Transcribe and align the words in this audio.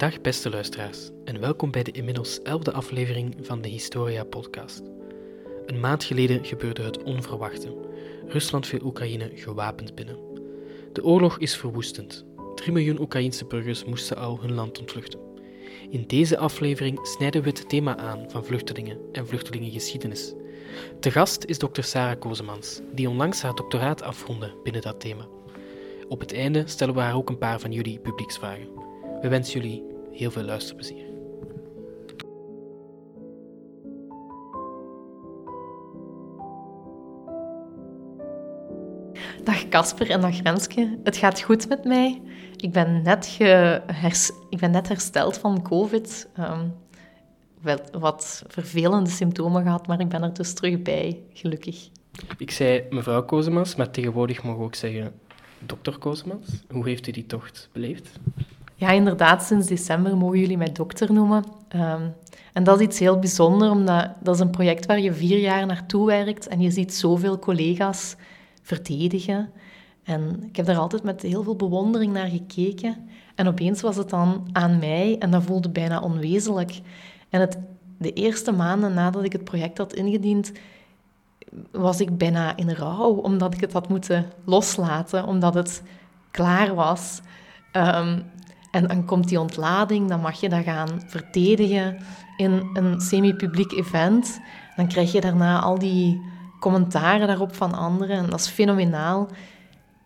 Dag 0.00 0.20
beste 0.20 0.50
luisteraars 0.50 1.10
en 1.24 1.40
welkom 1.40 1.70
bij 1.70 1.82
de 1.82 1.90
inmiddels 1.90 2.42
elfde 2.42 2.72
aflevering 2.72 3.36
van 3.40 3.60
de 3.60 3.68
Historia 3.68 4.24
podcast. 4.24 4.82
Een 5.66 5.80
maand 5.80 6.04
geleden 6.04 6.44
gebeurde 6.44 6.82
het 6.82 7.02
onverwachte. 7.02 7.76
Rusland 8.26 8.66
viel 8.66 8.80
Oekraïne 8.82 9.30
gewapend 9.34 9.94
binnen. 9.94 10.18
De 10.92 11.04
oorlog 11.04 11.38
is 11.38 11.56
verwoestend. 11.56 12.24
3 12.54 12.72
miljoen 12.72 13.00
Oekraïnse 13.00 13.44
burgers 13.44 13.84
moesten 13.84 14.16
al 14.16 14.40
hun 14.40 14.52
land 14.52 14.80
ontvluchten. 14.80 15.20
In 15.90 16.04
deze 16.06 16.38
aflevering 16.38 17.06
snijden 17.06 17.42
we 17.42 17.48
het 17.48 17.68
thema 17.68 17.96
aan 17.96 18.30
van 18.30 18.44
vluchtelingen 18.44 18.98
en 19.12 19.26
vluchtelingengeschiedenis. 19.26 20.34
Te 21.00 21.10
gast 21.10 21.44
is 21.44 21.58
dokter 21.58 21.84
Sarah 21.84 22.18
Kozemans, 22.18 22.80
die 22.92 23.08
onlangs 23.08 23.42
haar 23.42 23.54
doctoraat 23.54 24.02
afrondde 24.02 24.52
binnen 24.62 24.82
dat 24.82 25.00
thema. 25.00 25.26
Op 26.08 26.20
het 26.20 26.32
einde 26.32 26.62
stellen 26.66 26.94
we 26.94 27.00
haar 27.00 27.16
ook 27.16 27.28
een 27.28 27.38
paar 27.38 27.60
van 27.60 27.72
jullie 27.72 27.98
publieksvragen. 27.98 28.68
We 29.20 29.28
wensen 29.28 29.60
jullie 29.60 29.89
heel 30.12 30.30
veel 30.30 30.42
luisterplezier. 30.42 31.08
Dag 39.44 39.68
Casper 39.68 40.10
en 40.10 40.20
dag 40.20 40.42
Renske. 40.42 40.98
Het 41.04 41.16
gaat 41.16 41.40
goed 41.40 41.68
met 41.68 41.84
mij. 41.84 42.22
Ik 42.56 42.72
ben 42.72 43.02
net, 43.02 43.26
ge 43.26 43.82
ik 44.48 44.58
ben 44.58 44.70
net 44.70 44.88
hersteld 44.88 45.38
van 45.38 45.62
COVID. 45.62 46.28
Um, 46.38 46.74
wat 47.92 48.44
vervelende 48.46 49.10
symptomen 49.10 49.62
gehad, 49.62 49.86
maar 49.86 50.00
ik 50.00 50.08
ben 50.08 50.22
er 50.22 50.34
dus 50.34 50.54
terug 50.54 50.82
bij, 50.82 51.22
gelukkig. 51.32 51.88
Ik 52.38 52.50
zei 52.50 52.84
mevrouw 52.90 53.24
Kozemans, 53.24 53.74
maar 53.74 53.90
tegenwoordig 53.90 54.42
mag 54.42 54.54
ik 54.54 54.60
ook 54.60 54.74
zeggen 54.74 55.12
dokter 55.58 55.98
Kozemans. 55.98 56.48
Hoe 56.70 56.88
heeft 56.88 57.06
u 57.06 57.10
die 57.10 57.26
tocht 57.26 57.68
beleefd? 57.72 58.18
Ja, 58.80 58.90
inderdaad, 58.90 59.42
sinds 59.42 59.66
december 59.66 60.16
mogen 60.16 60.38
jullie 60.38 60.56
mij 60.56 60.72
dokter 60.72 61.12
noemen. 61.12 61.44
Ehm, 61.68 62.08
en 62.52 62.64
dat 62.64 62.80
is 62.80 62.86
iets 62.86 62.98
heel 62.98 63.18
bijzonders, 63.18 63.70
omdat 63.70 64.10
dat 64.22 64.34
is 64.34 64.40
een 64.40 64.50
project 64.50 64.86
waar 64.86 65.00
je 65.00 65.12
vier 65.12 65.38
jaar 65.38 65.66
naartoe 65.66 66.06
werkt 66.06 66.48
en 66.48 66.60
je 66.60 66.70
ziet 66.70 66.94
zoveel 66.94 67.38
collega's 67.38 68.16
verdedigen. 68.62 69.50
En 70.02 70.42
ik 70.48 70.56
heb 70.56 70.66
daar 70.66 70.76
altijd 70.76 71.02
met 71.02 71.22
heel 71.22 71.42
veel 71.42 71.56
bewondering 71.56 72.12
naar 72.12 72.26
gekeken. 72.26 73.08
En 73.34 73.48
opeens 73.48 73.80
was 73.80 73.96
het 73.96 74.10
dan 74.10 74.48
aan 74.52 74.78
mij 74.78 75.16
en 75.18 75.30
dat 75.30 75.42
voelde 75.42 75.70
bijna 75.70 76.00
onwezenlijk. 76.00 76.80
En 77.28 77.40
het, 77.40 77.58
de 77.98 78.12
eerste 78.12 78.52
maanden 78.52 78.94
nadat 78.94 79.24
ik 79.24 79.32
het 79.32 79.44
project 79.44 79.78
had 79.78 79.94
ingediend, 79.94 80.52
was 81.70 82.00
ik 82.00 82.18
bijna 82.18 82.56
in 82.56 82.70
rouw, 82.70 83.10
omdat 83.10 83.54
ik 83.54 83.60
het 83.60 83.72
had 83.72 83.88
moeten 83.88 84.26
loslaten, 84.44 85.26
omdat 85.26 85.54
het 85.54 85.82
klaar 86.30 86.74
was. 86.74 87.20
Ehm, 87.72 88.18
en 88.70 88.86
dan 88.86 89.04
komt 89.04 89.28
die 89.28 89.40
ontlading, 89.40 90.08
dan 90.08 90.20
mag 90.20 90.40
je 90.40 90.48
dat 90.48 90.64
gaan 90.64 91.02
verdedigen 91.06 91.98
in 92.36 92.70
een 92.72 93.00
semi-publiek 93.00 93.72
event. 93.72 94.40
Dan 94.76 94.88
krijg 94.88 95.12
je 95.12 95.20
daarna 95.20 95.60
al 95.60 95.78
die 95.78 96.22
commentaren 96.60 97.26
daarop 97.26 97.54
van 97.54 97.74
anderen 97.74 98.16
en 98.16 98.30
dat 98.30 98.40
is 98.40 98.48
fenomenaal. 98.48 99.28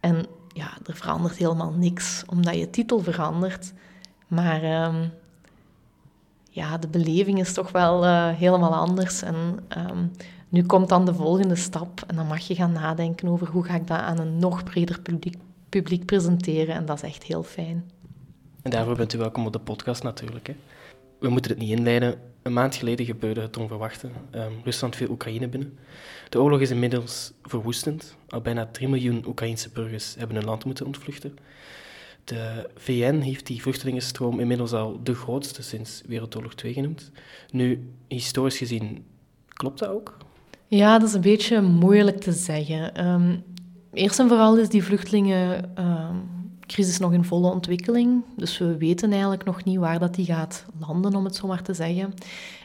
En 0.01 0.27
ja, 0.49 0.71
er 0.87 0.97
verandert 0.97 1.37
helemaal 1.37 1.73
niks, 1.73 2.23
omdat 2.27 2.55
je 2.55 2.71
titel 2.71 3.01
verandert. 3.01 3.73
Maar 4.27 4.63
ehm, 4.63 5.09
ja, 6.49 6.79
de 6.79 6.89
beleving 6.89 7.41
is 7.41 7.53
toch 7.53 7.73
wel 7.73 8.05
uh, 8.05 8.29
helemaal 8.29 8.75
anders. 8.75 9.23
En 9.23 9.59
um, 9.79 10.13
nu 10.49 10.63
komt 10.63 10.89
dan 10.89 11.05
de 11.05 11.15
volgende 11.15 11.57
stap 11.57 12.05
en 12.07 12.17
dan 12.17 12.27
mag 12.27 12.41
je 12.41 12.55
gaan 12.55 12.73
nadenken 12.73 13.29
over 13.29 13.49
hoe 13.49 13.65
ga 13.65 13.75
ik 13.75 13.87
dat 13.87 13.99
aan 13.99 14.19
een 14.19 14.39
nog 14.39 14.65
breder 14.65 15.01
publiek 15.69 16.05
presenteren. 16.05 16.75
En 16.75 16.87
dat 16.87 16.97
is 16.97 17.03
echt 17.03 17.23
heel 17.23 17.43
fijn. 17.43 17.91
En 18.65 18.71
daarvoor 18.71 18.97
bent 18.97 19.13
u 19.13 19.19
welkom 19.19 19.47
op 19.47 19.53
de 19.53 19.59
podcast 19.59 20.03
natuurlijk. 20.03 20.47
Hè. 20.47 20.55
We 21.19 21.29
moeten 21.29 21.51
het 21.51 21.61
niet 21.61 21.71
inleiden. 21.71 22.19
Een 22.43 22.53
maand 22.53 22.75
geleden 22.77 23.07
gebeurde 23.07 23.41
het 23.41 23.57
onverwachte. 23.57 24.09
Um, 24.35 24.61
Rusland 24.65 24.97
viel 24.97 25.11
Oekraïne 25.11 25.49
binnen. 25.49 25.79
De 26.29 26.41
oorlog 26.41 26.61
is 26.61 26.71
inmiddels 26.71 27.33
verwoestend. 27.43 28.17
Al 28.29 28.41
bijna 28.41 28.67
3 28.67 28.89
miljoen 28.89 29.25
Oekraïnse 29.27 29.71
burgers 29.71 30.15
hebben 30.19 30.37
hun 30.37 30.45
land 30.45 30.65
moeten 30.65 30.87
ontvluchten. 30.87 31.37
De 32.25 32.71
VN 32.77 33.19
heeft 33.19 33.47
die 33.47 33.63
vluchtelingenstroom 33.63 34.41
inmiddels 34.41 34.73
al 34.73 35.01
de 35.03 35.15
grootste 35.15 35.63
sinds 35.63 36.03
Wereldoorlog 36.07 36.55
2 36.55 36.73
genoemd. 36.73 37.11
Nu, 37.51 37.91
historisch 38.09 38.59
gezien, 38.59 39.05
klopt 39.49 39.79
dat 39.79 39.89
ook? 39.89 40.17
Ja, 40.67 40.99
dat 40.99 41.09
is 41.09 41.15
een 41.15 41.21
beetje 41.21 41.61
moeilijk 41.61 42.21
te 42.21 42.33
zeggen. 42.33 43.07
Um, 43.07 43.43
eerst 43.93 44.19
en 44.19 44.29
vooral 44.29 44.59
is 44.59 44.69
die 44.69 44.83
vluchtelingencrisis 46.65 46.99
nog 46.99 47.13
in 47.13 47.25
volle 47.25 47.51
ontwikkeling. 47.51 48.25
Dus 48.37 48.59
we 48.59 48.77
weten 48.77 49.11
eigenlijk 49.11 49.45
nog 49.45 49.65
niet 49.65 49.79
waar 49.79 49.99
dat 49.99 50.15
die 50.15 50.25
gaat 50.25 50.65
landen, 50.79 51.15
om 51.15 51.25
het 51.25 51.37
zo 51.37 51.47
maar 51.47 51.63
te 51.63 51.75
zeggen. 51.75 52.15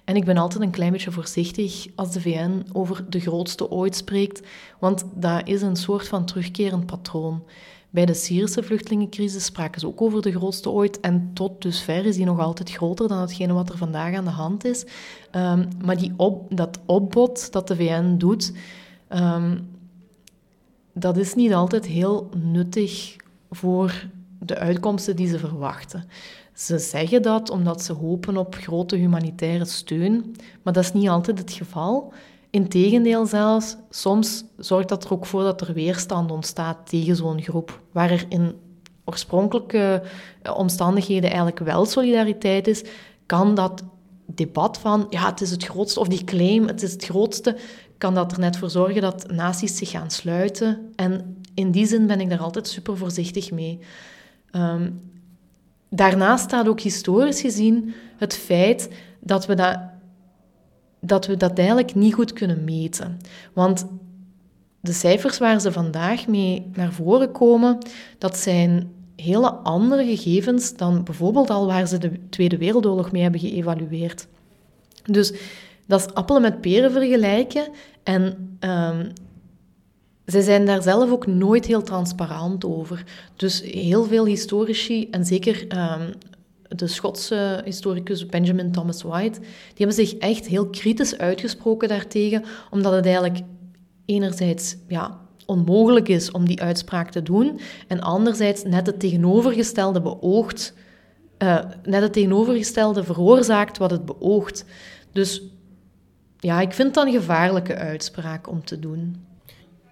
En 0.06 0.16
ik 0.16 0.26
ben 0.26 0.38
altijd 0.38 0.64
een 0.64 0.72
klein 0.72 0.92
beetje 0.92 1.12
voorzichtig 1.12 1.88
als 1.96 2.12
de 2.12 2.22
VN 2.22 2.66
over 2.72 3.06
de 3.10 3.20
grootste 3.20 3.72
ooit 3.72 3.96
spreekt, 3.96 4.48
want 4.80 5.06
dat 5.14 5.48
is 5.48 5.62
een 5.62 5.76
soort 5.76 6.08
van 6.08 6.26
terugkerend 6.26 6.86
patroon. 6.86 7.44
Bij 7.92 8.06
de 8.06 8.14
Syrische 8.14 8.64
vluchtelingencrisis 8.64 9.46
spraken 9.46 9.80
ze 9.80 9.88
ook 9.88 10.02
over 10.02 10.22
de 10.22 10.32
grootste 10.32 10.70
ooit. 10.70 11.00
En 11.00 11.32
tot 11.34 11.62
dusver 11.62 12.06
is 12.06 12.16
die 12.16 12.26
nog 12.26 12.40
altijd 12.40 12.72
groter 12.72 13.08
dan 13.08 13.20
hetgene 13.20 13.54
wat 13.54 13.70
er 13.70 13.78
vandaag 13.78 14.16
aan 14.16 14.26
de 14.26 14.30
hand 14.30 14.66
is. 14.66 14.86
Um, 15.36 15.68
maar 15.84 15.98
die 15.98 16.14
op, 16.18 16.56
dat 16.56 16.80
opbod 16.86 17.52
dat 17.52 17.68
de 17.68 17.76
VN 17.76 18.18
doet, 18.18 18.54
um, 19.10 19.68
dat 20.94 21.18
is 21.18 21.36
niet 21.36 21.54
altijd 21.54 21.86
heel 21.86 22.30
nuttig 22.36 23.18
voor 23.50 24.08
de 24.40 24.58
uitkomsten 24.58 25.16
die 25.16 25.28
ze 25.28 25.40
verwachten. 25.40 26.04
Ze 26.54 26.78
zeggen 26.78 27.22
dat 27.22 27.50
omdat 27.50 27.84
ze 27.84 27.94
hopen 27.94 28.38
op 28.38 28.56
grote 28.56 28.96
humanitaire 28.96 29.66
steun, 29.66 30.36
maar 30.64 30.74
dat 30.74 30.84
is 30.84 30.94
niet 30.94 31.10
altijd 31.10 31.38
het 31.38 31.52
geval. 31.52 32.14
Integendeel 32.50 33.26
zelfs, 33.26 33.78
soms 33.90 34.44
zorgt 34.58 34.90
dat 34.90 35.04
er 35.04 35.14
ook 35.14 35.26
voor 35.26 35.44
dat 35.44 35.62
er 35.62 35.74
weerstand 35.74 36.32
ontstaat 36.32 36.90
tegen 36.90 37.16
zo'n 37.16 37.42
groep, 37.42 37.82
waar 37.92 38.12
er 38.12 38.26
in 38.30 38.56
oorspronkelijke 39.06 40.04
eh, 40.42 40.58
omstandigheden 40.58 41.30
eigenlijk 41.30 41.60
wel 41.60 41.86
solidariteit 41.86 42.68
is, 42.68 42.84
kan 43.26 43.56
dat 43.56 43.84
debat 44.26 44.78
van, 44.78 45.08
ja, 45.10 45.26
het 45.26 45.42
is 45.42 45.52
het 45.52 45.64
grootste, 45.64 46.00
of 46.00 46.08
die 46.08 46.24
claim, 46.24 46.68
het 46.68 46.82
is 46.82 46.92
het 46.92 47.06
grootste, 47.06 47.58
kan 47.98 48.14
dat 48.14 48.32
er 48.32 48.40
net 48.40 48.58
voor 48.58 48.70
zorgen 48.70 49.02
dat 49.02 49.32
naties 49.32 49.78
zich 49.78 49.90
gaan 49.90 50.12
sluiten. 50.12 50.92
En 50.96 51.39
in 51.54 51.72
die 51.72 51.86
zin 51.86 52.08
ben 52.08 52.20
ik 52.20 52.30
daar 52.30 52.40
altijd 52.40 52.68
super 52.68 52.98
voorzichtig 52.98 53.52
mee. 53.52 53.80
Um, 54.52 55.02
daarnaast 55.90 56.44
staat 56.44 56.68
ook 56.68 56.80
historisch 56.80 57.42
gezien 57.42 57.94
het 58.18 58.34
feit 58.34 58.90
dat 59.20 59.46
we 59.46 59.56
dat 59.56 59.80
dat 61.02 61.26
we 61.26 61.38
dat 61.38 61.58
eigenlijk 61.58 61.96
niet 61.96 62.14
goed 62.14 62.34
kunnen 62.34 62.64
meten. 62.64 63.18
Want 63.54 63.86
de 64.80 64.94
cijfers 64.94 65.38
waar 65.38 65.62
ze 65.62 65.72
vandaag 65.72 66.28
mee 66.28 66.70
naar 66.74 66.94
voren 66.94 67.32
komen, 67.32 67.78
dat 68.18 68.38
zijn 68.38 68.92
hele 69.16 69.52
andere 69.52 70.06
gegevens 70.06 70.76
dan 70.76 71.04
bijvoorbeeld 71.04 71.50
al 71.50 71.66
waar 71.66 71.88
ze 71.88 71.98
de 71.98 72.12
Tweede 72.30 72.58
Wereldoorlog 72.58 73.12
mee 73.12 73.22
hebben 73.22 73.40
geëvalueerd. 73.40 74.28
Dus 75.04 75.34
dat 75.86 76.00
is 76.00 76.14
appelen 76.14 76.42
met 76.42 76.62
peren 76.62 76.92
vergelijken 76.92 77.68
en 78.04 78.24
um, 78.60 79.12
zij 80.32 80.42
zijn 80.42 80.66
daar 80.66 80.82
zelf 80.82 81.12
ook 81.12 81.28
nooit 81.28 81.66
heel 81.66 81.82
transparant 81.82 82.66
over. 82.66 83.04
Dus 83.36 83.62
heel 83.62 84.04
veel 84.04 84.26
historici, 84.26 85.10
en 85.10 85.26
zeker 85.26 85.62
um, 85.62 86.14
de 86.68 86.88
Schotse 86.88 87.62
historicus 87.66 88.26
Benjamin 88.26 88.72
Thomas 88.72 89.02
White, 89.02 89.40
die 89.40 89.86
hebben 89.86 89.96
zich 89.96 90.18
echt 90.18 90.48
heel 90.48 90.68
kritisch 90.68 91.18
uitgesproken 91.18 91.88
daartegen, 91.88 92.44
omdat 92.72 92.94
het 92.94 93.06
eigenlijk 93.06 93.40
enerzijds 94.06 94.76
ja, 94.88 95.20
onmogelijk 95.46 96.08
is 96.08 96.32
om 96.32 96.46
die 96.46 96.62
uitspraak 96.62 97.12
te 97.12 97.22
doen, 97.22 97.60
en 97.88 98.00
anderzijds 98.00 98.64
net 98.64 98.86
het 98.86 99.00
tegenovergestelde 99.00 100.02
beoogt, 100.02 100.74
uh, 101.44 101.60
net 101.84 102.02
het 102.02 102.14
tegenovergestelde 102.14 103.04
veroorzaakt 103.04 103.78
wat 103.78 103.92
het 103.92 104.06
beoogt. 104.06 104.66
Dus 105.12 105.42
ja, 106.40 106.62
ik 106.62 106.74
vind 106.74 106.94
dat 106.94 107.06
een 107.06 107.12
gevaarlijke 107.12 107.76
uitspraak 107.76 108.50
om 108.50 108.66
te 108.66 108.80
doen. 108.80 109.28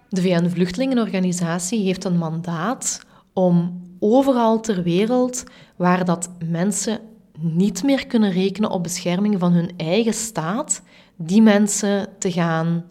De 0.08 0.22
VN-vluchtelingenorganisatie 0.22 1.84
heeft 1.84 2.04
een 2.04 2.18
mandaat 2.18 3.00
om 3.32 3.82
overal 3.98 4.60
ter 4.60 4.82
wereld 4.82 5.44
waar 5.76 6.04
dat 6.04 6.30
mensen 6.48 7.00
niet 7.38 7.82
meer 7.82 8.06
kunnen 8.06 8.30
rekenen 8.30 8.70
op 8.70 8.82
bescherming 8.82 9.38
van 9.38 9.52
hun 9.52 9.70
eigen 9.76 10.14
staat, 10.14 10.82
die 11.16 11.42
mensen 11.42 12.08
te 12.18 12.32
gaan 12.32 12.84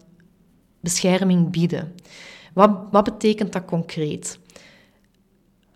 bescherming 0.80 1.50
bieden. 1.50 1.94
Wat, 2.54 2.70
wat 2.90 3.04
betekent 3.04 3.52
dat 3.52 3.64
concreet? 3.64 4.38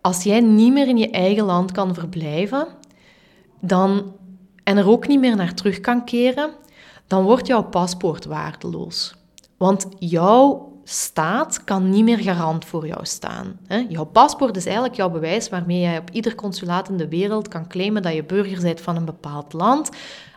Als 0.00 0.22
jij 0.22 0.40
niet 0.40 0.72
meer 0.72 0.88
in 0.88 0.98
je 0.98 1.10
eigen 1.10 1.44
land 1.44 1.72
kan 1.72 1.94
verblijven, 1.94 2.66
dan, 3.60 4.16
en 4.64 4.76
er 4.76 4.88
ook 4.88 5.08
niet 5.08 5.20
meer 5.20 5.36
naar 5.36 5.54
terug 5.54 5.80
kan 5.80 6.04
keren, 6.04 6.50
dan 7.06 7.24
wordt 7.24 7.46
jouw 7.46 7.62
paspoort 7.62 8.24
waardeloos. 8.24 9.14
Want 9.56 9.86
jouw 9.98 10.71
staat 10.92 11.64
kan 11.64 11.90
niet 11.90 12.04
meer 12.04 12.18
garant 12.18 12.64
voor 12.64 12.86
jou 12.86 13.04
staan. 13.04 13.58
Jouw 13.88 14.04
paspoort 14.04 14.56
is 14.56 14.64
eigenlijk 14.64 14.96
jouw 14.96 15.10
bewijs 15.10 15.48
waarmee 15.48 15.80
jij 15.80 15.98
op 15.98 16.10
ieder 16.10 16.34
consulaat 16.34 16.88
in 16.88 16.96
de 16.96 17.08
wereld 17.08 17.48
kan 17.48 17.68
claimen 17.68 18.02
dat 18.02 18.14
je 18.14 18.24
burger 18.24 18.62
bent 18.62 18.80
van 18.80 18.96
een 18.96 19.04
bepaald 19.04 19.52
land. 19.52 19.90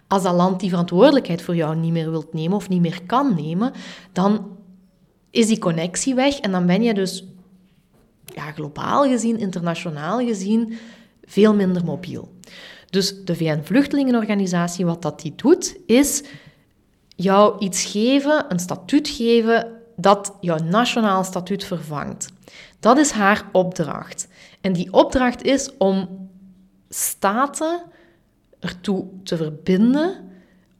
Als 0.07 0.23
dat 0.23 0.33
land 0.33 0.59
die 0.59 0.69
verantwoordelijkheid 0.69 1.41
voor 1.41 1.55
jou 1.55 1.75
niet 1.75 1.91
meer 1.91 2.09
wilt 2.09 2.33
nemen 2.33 2.57
of 2.57 2.69
niet 2.69 2.81
meer 2.81 3.01
kan 3.05 3.35
nemen, 3.35 3.71
dan 4.11 4.57
is 5.29 5.47
die 5.47 5.59
connectie 5.59 6.15
weg 6.15 6.39
en 6.39 6.51
dan 6.51 6.65
ben 6.65 6.83
je 6.83 6.93
dus 6.93 7.25
ja, 8.25 8.51
globaal 8.51 9.03
gezien, 9.03 9.37
internationaal 9.37 10.19
gezien, 10.19 10.77
veel 11.23 11.53
minder 11.53 11.85
mobiel. 11.85 12.33
Dus 12.89 13.23
de 13.23 13.35
VN-vluchtelingenorganisatie, 13.35 14.85
wat 14.85 15.01
dat 15.01 15.21
die 15.21 15.33
doet, 15.35 15.77
is 15.85 16.23
jou 17.15 17.59
iets 17.59 17.83
geven, 17.83 18.45
een 18.49 18.59
statuut 18.59 19.07
geven, 19.07 19.74
dat 19.95 20.33
jouw 20.41 20.57
nationaal 20.57 21.23
statuut 21.23 21.63
vervangt. 21.63 22.33
Dat 22.79 22.97
is 22.97 23.11
haar 23.11 23.49
opdracht. 23.51 24.27
En 24.61 24.73
die 24.73 24.93
opdracht 24.93 25.43
is 25.43 25.77
om 25.77 26.29
staten 26.89 27.81
ertoe 28.59 29.05
te 29.23 29.37
verbinden 29.37 30.15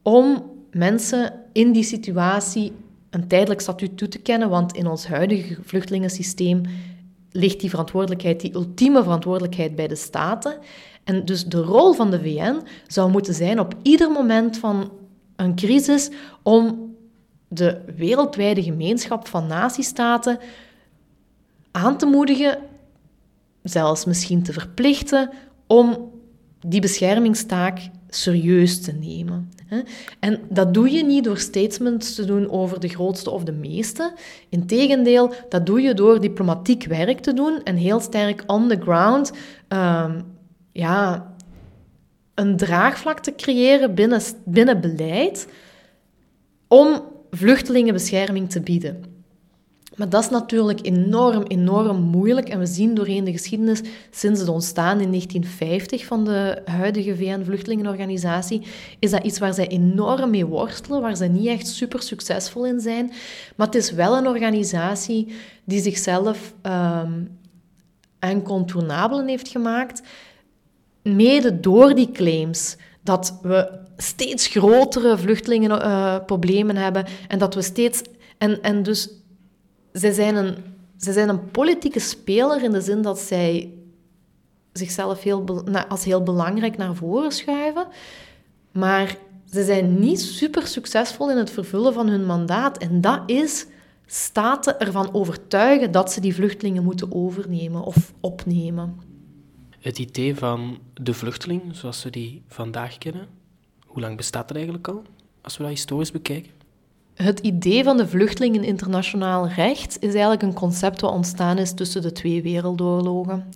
om 0.02 0.50
mensen 0.70 1.32
in 1.52 1.72
die 1.72 1.82
situatie 1.82 2.72
een 3.10 3.28
tijdelijk 3.28 3.60
statuut 3.60 3.96
toe 3.96 4.08
te 4.08 4.18
kennen, 4.18 4.48
want 4.48 4.72
in 4.72 4.86
ons 4.86 5.06
huidige 5.06 5.56
vluchtelingensysteem 5.62 6.62
ligt 7.30 7.60
die 7.60 7.70
verantwoordelijkheid, 7.70 8.40
die 8.40 8.54
ultieme 8.54 9.02
verantwoordelijkheid 9.02 9.76
bij 9.76 9.88
de 9.88 9.96
staten. 9.96 10.58
En 11.04 11.24
dus 11.24 11.44
de 11.44 11.60
rol 11.60 11.92
van 11.92 12.10
de 12.10 12.20
VN 12.20 12.62
zou 12.86 13.10
moeten 13.10 13.34
zijn 13.34 13.60
op 13.60 13.74
ieder 13.82 14.10
moment 14.10 14.58
van 14.58 14.92
een 15.36 15.54
crisis 15.54 16.10
om 16.42 16.85
de 17.48 17.80
wereldwijde 17.96 18.62
gemeenschap 18.62 19.28
van 19.28 19.46
natiestaten 19.46 20.38
aan 21.70 21.98
te 21.98 22.06
moedigen, 22.06 22.58
zelfs 23.62 24.04
misschien 24.04 24.42
te 24.42 24.52
verplichten, 24.52 25.30
om 25.66 26.10
die 26.66 26.80
beschermingstaak 26.80 27.78
serieus 28.08 28.80
te 28.80 28.92
nemen. 28.92 29.50
En 30.18 30.40
dat 30.48 30.74
doe 30.74 30.90
je 30.90 31.04
niet 31.04 31.24
door 31.24 31.38
statements 31.38 32.14
te 32.14 32.24
doen 32.24 32.50
over 32.50 32.80
de 32.80 32.88
grootste 32.88 33.30
of 33.30 33.44
de 33.44 33.52
meeste. 33.52 34.12
Integendeel, 34.48 35.32
dat 35.48 35.66
doe 35.66 35.80
je 35.80 35.94
door 35.94 36.20
diplomatiek 36.20 36.84
werk 36.84 37.20
te 37.20 37.32
doen 37.32 37.62
en 37.62 37.76
heel 37.76 38.00
sterk 38.00 38.42
on 38.46 38.68
the 38.68 38.78
ground 38.80 39.32
um, 39.68 40.24
ja, 40.72 41.34
een 42.34 42.56
draagvlak 42.56 43.20
te 43.20 43.34
creëren 43.34 43.94
binnen, 43.94 44.20
binnen 44.44 44.80
beleid 44.80 45.48
om 46.68 47.02
vluchtelingen 47.36 47.92
bescherming 47.92 48.50
te 48.50 48.60
bieden. 48.60 49.14
Maar 49.96 50.08
dat 50.08 50.22
is 50.22 50.30
natuurlijk 50.30 50.86
enorm, 50.86 51.42
enorm 51.42 52.00
moeilijk. 52.00 52.48
En 52.48 52.58
we 52.58 52.66
zien 52.66 52.94
doorheen 52.94 53.24
de 53.24 53.32
geschiedenis, 53.32 53.80
sinds 54.10 54.40
het 54.40 54.48
ontstaan 54.48 55.00
in 55.00 55.10
1950 55.10 56.04
van 56.04 56.24
de 56.24 56.62
huidige 56.64 57.16
VN-vluchtelingenorganisatie, 57.16 58.62
is 58.98 59.10
dat 59.10 59.24
iets 59.24 59.38
waar 59.38 59.54
zij 59.54 59.68
enorm 59.68 60.30
mee 60.30 60.46
worstelen, 60.46 61.00
waar 61.00 61.16
zij 61.16 61.28
niet 61.28 61.46
echt 61.46 61.66
super 61.66 62.02
succesvol 62.02 62.66
in 62.66 62.80
zijn. 62.80 63.12
Maar 63.56 63.66
het 63.66 63.76
is 63.76 63.90
wel 63.90 64.16
een 64.16 64.26
organisatie 64.26 65.34
die 65.64 65.80
zichzelf 65.80 66.54
um, 66.62 67.38
incontournabelen 68.20 69.28
heeft 69.28 69.48
gemaakt, 69.48 70.02
mede 71.02 71.60
door 71.60 71.94
die 71.94 72.10
claims 72.10 72.76
dat 73.02 73.38
we 73.42 73.84
steeds 73.96 74.46
grotere 74.46 75.18
vluchtelingenproblemen 75.18 76.76
uh, 76.76 76.82
hebben 76.82 77.06
en 77.28 77.38
dat 77.38 77.54
we 77.54 77.62
steeds... 77.62 78.02
En, 78.38 78.62
en 78.62 78.82
dus 78.82 79.10
zij 79.92 80.12
zijn, 80.12 80.36
een, 80.36 80.56
zij 80.96 81.12
zijn 81.12 81.28
een 81.28 81.50
politieke 81.50 82.00
speler 82.00 82.62
in 82.62 82.70
de 82.70 82.80
zin 82.80 83.02
dat 83.02 83.18
zij 83.18 83.72
zichzelf 84.72 85.22
heel, 85.22 85.64
als 85.88 86.04
heel 86.04 86.22
belangrijk 86.22 86.76
naar 86.76 86.94
voren 86.94 87.32
schuiven. 87.32 87.86
Maar 88.72 89.16
ze 89.50 89.64
zijn 89.64 89.98
niet 89.98 90.20
super 90.20 90.66
succesvol 90.66 91.30
in 91.30 91.36
het 91.36 91.50
vervullen 91.50 91.92
van 91.92 92.08
hun 92.08 92.26
mandaat. 92.26 92.78
En 92.78 93.00
dat 93.00 93.22
is 93.26 93.66
staten 94.06 94.80
ervan 94.80 95.14
overtuigen 95.14 95.92
dat 95.92 96.12
ze 96.12 96.20
die 96.20 96.34
vluchtelingen 96.34 96.84
moeten 96.84 97.12
overnemen 97.12 97.82
of 97.82 98.12
opnemen. 98.20 99.00
Het 99.80 99.98
idee 99.98 100.34
van 100.36 100.78
de 100.94 101.14
vluchteling, 101.14 101.62
zoals 101.70 102.04
we 102.04 102.10
die 102.10 102.42
vandaag 102.48 102.98
kennen, 102.98 103.28
hoe 103.96 104.04
lang 104.04 104.16
bestaat 104.16 104.48
dat 104.48 104.56
eigenlijk 104.56 104.88
al, 104.88 105.02
als 105.40 105.56
we 105.56 105.62
dat 105.62 105.72
historisch 105.72 106.10
bekijken? 106.10 106.50
Het 107.14 107.38
idee 107.38 107.84
van 107.84 107.96
de 107.96 108.08
vluchteling 108.08 108.54
in 108.54 108.64
internationaal 108.64 109.48
recht 109.48 109.96
is 110.00 110.10
eigenlijk 110.10 110.42
een 110.42 110.52
concept 110.52 111.00
wat 111.00 111.12
ontstaan 111.12 111.58
is 111.58 111.74
tussen 111.74 112.02
de 112.02 112.12
twee 112.12 112.42
wereldoorlogen. 112.42 113.52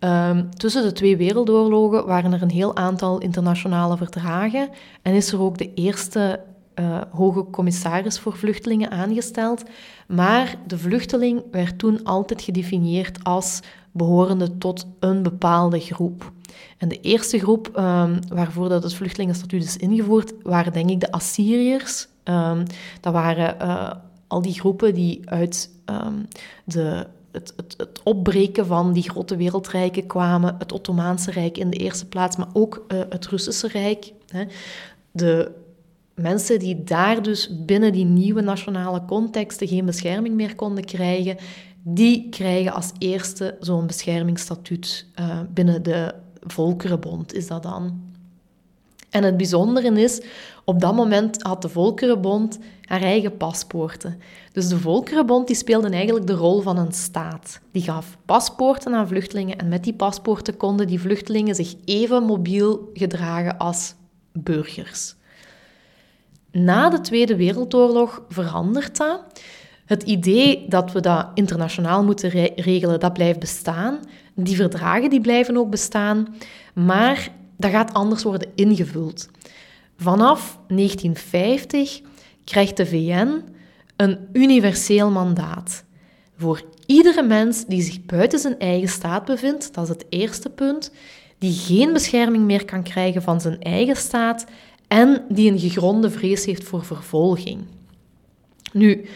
Um, 0.00 0.50
tussen 0.54 0.82
de 0.82 0.92
twee 0.92 1.16
wereldoorlogen 1.16 2.06
waren 2.06 2.32
er 2.32 2.42
een 2.42 2.50
heel 2.50 2.76
aantal 2.76 3.18
internationale 3.18 3.96
verdragen 3.96 4.68
en 5.02 5.14
is 5.14 5.32
er 5.32 5.40
ook 5.40 5.58
de 5.58 5.74
eerste 5.74 6.40
uh, 6.74 7.00
hoge 7.10 7.44
commissaris 7.50 8.18
voor 8.18 8.36
vluchtelingen 8.36 8.90
aangesteld. 8.90 9.62
Maar 10.06 10.54
de 10.66 10.78
vluchteling 10.78 11.42
werd 11.50 11.78
toen 11.78 12.04
altijd 12.04 12.42
gedefinieerd 12.42 13.24
als 13.24 13.60
behorende 13.92 14.58
tot 14.58 14.86
een 15.00 15.22
bepaalde 15.22 15.80
groep. 15.80 16.32
En 16.78 16.88
de 16.88 17.00
eerste 17.00 17.38
groep 17.38 17.66
um, 17.76 18.18
waarvoor 18.28 18.68
dat 18.68 18.82
het 18.82 18.94
vluchtelingenstatuut 18.94 19.64
is 19.64 19.76
ingevoerd, 19.76 20.32
waren 20.42 20.72
denk 20.72 20.90
ik 20.90 21.00
de 21.00 21.12
Assyriërs, 21.12 22.08
Um, 22.28 22.62
dat 23.00 23.12
waren 23.12 23.56
uh, 23.62 23.90
al 24.26 24.42
die 24.42 24.52
groepen 24.52 24.94
die 24.94 25.20
uit 25.24 25.70
um, 25.86 26.28
de, 26.64 27.06
het, 27.30 27.52
het, 27.56 27.74
het, 27.76 28.00
opbreken 28.02 28.66
van 28.66 28.92
die 28.92 29.10
grote 29.10 29.36
wereldrijken 29.36 30.06
kwamen. 30.06 30.56
Het 30.58 30.72
Ottomaanse 30.72 31.30
Rijk 31.30 31.58
in 31.58 31.70
de 31.70 31.76
eerste 31.76 32.06
plaats, 32.06 32.36
maar 32.36 32.48
ook 32.52 32.84
uh, 32.88 33.00
het 33.08 33.26
Russische 33.26 33.68
Rijk. 33.68 34.12
Hè. 34.28 34.44
De 35.10 35.50
mensen 36.14 36.58
die 36.58 36.84
daar 36.84 37.22
dus 37.22 37.64
binnen 37.64 37.92
die 37.92 38.04
nieuwe 38.04 38.40
nationale 38.40 39.04
contexten 39.04 39.68
geen 39.68 39.84
bescherming 39.86 40.34
meer 40.34 40.54
konden 40.54 40.84
krijgen, 40.84 41.36
die 41.82 42.28
krijgen 42.28 42.72
als 42.72 42.92
eerste 42.98 43.56
zo'n 43.60 43.86
beschermingsstatuut 43.86 45.06
uh, 45.20 45.40
binnen 45.54 45.82
de 45.82 46.14
Volkerenbond, 46.40 47.34
is 47.34 47.46
dat 47.46 47.62
dan. 47.62 48.06
En 49.10 49.22
het 49.22 49.36
bijzondere 49.36 50.00
is, 50.00 50.20
op 50.64 50.80
dat 50.80 50.94
moment 50.94 51.42
had 51.42 51.62
de 51.62 51.68
Volkerenbond 51.68 52.58
haar 52.82 53.02
eigen 53.02 53.36
paspoorten. 53.36 54.20
Dus 54.52 54.68
de 54.68 54.78
Volkerenbond 54.78 55.46
die 55.46 55.56
speelde 55.56 55.88
eigenlijk 55.88 56.26
de 56.26 56.32
rol 56.32 56.60
van 56.60 56.78
een 56.78 56.92
staat. 56.92 57.60
Die 57.72 57.82
gaf 57.82 58.16
paspoorten 58.24 58.94
aan 58.94 59.08
vluchtelingen 59.08 59.58
en 59.58 59.68
met 59.68 59.84
die 59.84 59.94
paspoorten 59.94 60.56
konden 60.56 60.86
die 60.86 61.00
vluchtelingen 61.00 61.54
zich 61.54 61.74
even 61.84 62.22
mobiel 62.22 62.90
gedragen 62.92 63.58
als 63.58 63.94
burgers. 64.32 65.16
Na 66.52 66.88
de 66.88 67.00
Tweede 67.00 67.36
Wereldoorlog 67.36 68.22
verandert 68.28 68.96
dat. 68.96 69.22
Het 69.88 70.02
idee 70.02 70.64
dat 70.68 70.92
we 70.92 71.00
dat 71.00 71.26
internationaal 71.34 72.04
moeten 72.04 72.30
regelen, 72.56 73.00
dat 73.00 73.12
blijft 73.12 73.38
bestaan. 73.38 73.98
Die 74.34 74.56
verdragen 74.56 75.10
die 75.10 75.20
blijven 75.20 75.56
ook 75.56 75.70
bestaan. 75.70 76.34
Maar 76.74 77.30
dat 77.56 77.70
gaat 77.70 77.94
anders 77.94 78.22
worden 78.22 78.48
ingevuld. 78.54 79.28
Vanaf 79.96 80.58
1950 80.68 82.00
krijgt 82.44 82.76
de 82.76 82.86
VN 82.86 83.42
een 83.96 84.18
universeel 84.32 85.10
mandaat. 85.10 85.84
Voor 86.36 86.62
iedere 86.86 87.22
mens 87.22 87.66
die 87.66 87.82
zich 87.82 88.04
buiten 88.04 88.38
zijn 88.38 88.58
eigen 88.58 88.88
staat 88.88 89.24
bevindt, 89.24 89.74
dat 89.74 89.84
is 89.84 89.90
het 89.90 90.06
eerste 90.08 90.50
punt, 90.50 90.92
die 91.38 91.52
geen 91.52 91.92
bescherming 91.92 92.44
meer 92.44 92.64
kan 92.64 92.82
krijgen 92.82 93.22
van 93.22 93.40
zijn 93.40 93.60
eigen 93.60 93.96
staat 93.96 94.46
en 94.88 95.24
die 95.28 95.50
een 95.50 95.58
gegronde 95.58 96.10
vrees 96.10 96.44
heeft 96.44 96.64
voor 96.64 96.84
vervolging. 96.84 97.60
Nu, 98.72 99.08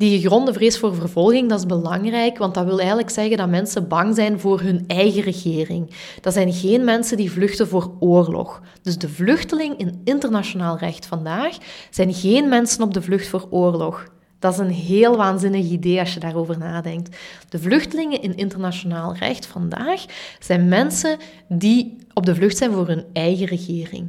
die 0.00 0.20
gegronde 0.20 0.52
vrees 0.52 0.78
voor 0.78 0.94
vervolging, 0.94 1.48
dat 1.48 1.58
is 1.58 1.66
belangrijk, 1.66 2.38
want 2.38 2.54
dat 2.54 2.64
wil 2.64 2.78
eigenlijk 2.78 3.10
zeggen 3.10 3.36
dat 3.36 3.48
mensen 3.48 3.88
bang 3.88 4.14
zijn 4.14 4.40
voor 4.40 4.60
hun 4.60 4.84
eigen 4.86 5.22
regering. 5.22 5.90
Dat 6.20 6.32
zijn 6.32 6.52
geen 6.52 6.84
mensen 6.84 7.16
die 7.16 7.30
vluchten 7.30 7.68
voor 7.68 7.92
oorlog. 7.98 8.60
Dus 8.82 8.98
de 8.98 9.08
vluchteling 9.08 9.78
in 9.78 10.00
internationaal 10.04 10.78
recht 10.78 11.06
vandaag 11.06 11.56
zijn 11.90 12.14
geen 12.14 12.48
mensen 12.48 12.82
op 12.82 12.94
de 12.94 13.02
vlucht 13.02 13.28
voor 13.28 13.46
oorlog. 13.50 14.08
Dat 14.38 14.52
is 14.52 14.58
een 14.58 14.70
heel 14.70 15.16
waanzinnig 15.16 15.70
idee 15.70 16.00
als 16.00 16.14
je 16.14 16.20
daarover 16.20 16.58
nadenkt. 16.58 17.16
De 17.48 17.58
vluchtelingen 17.58 18.22
in 18.22 18.36
internationaal 18.36 19.14
recht 19.14 19.46
vandaag 19.46 20.04
zijn 20.38 20.68
mensen 20.68 21.18
die 21.48 21.96
op 22.14 22.26
de 22.26 22.34
vlucht 22.34 22.56
zijn 22.56 22.72
voor 22.72 22.86
hun 22.86 23.04
eigen 23.12 23.46
regering. 23.46 24.08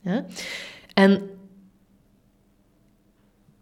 Ja? 0.00 0.24
En 0.94 1.20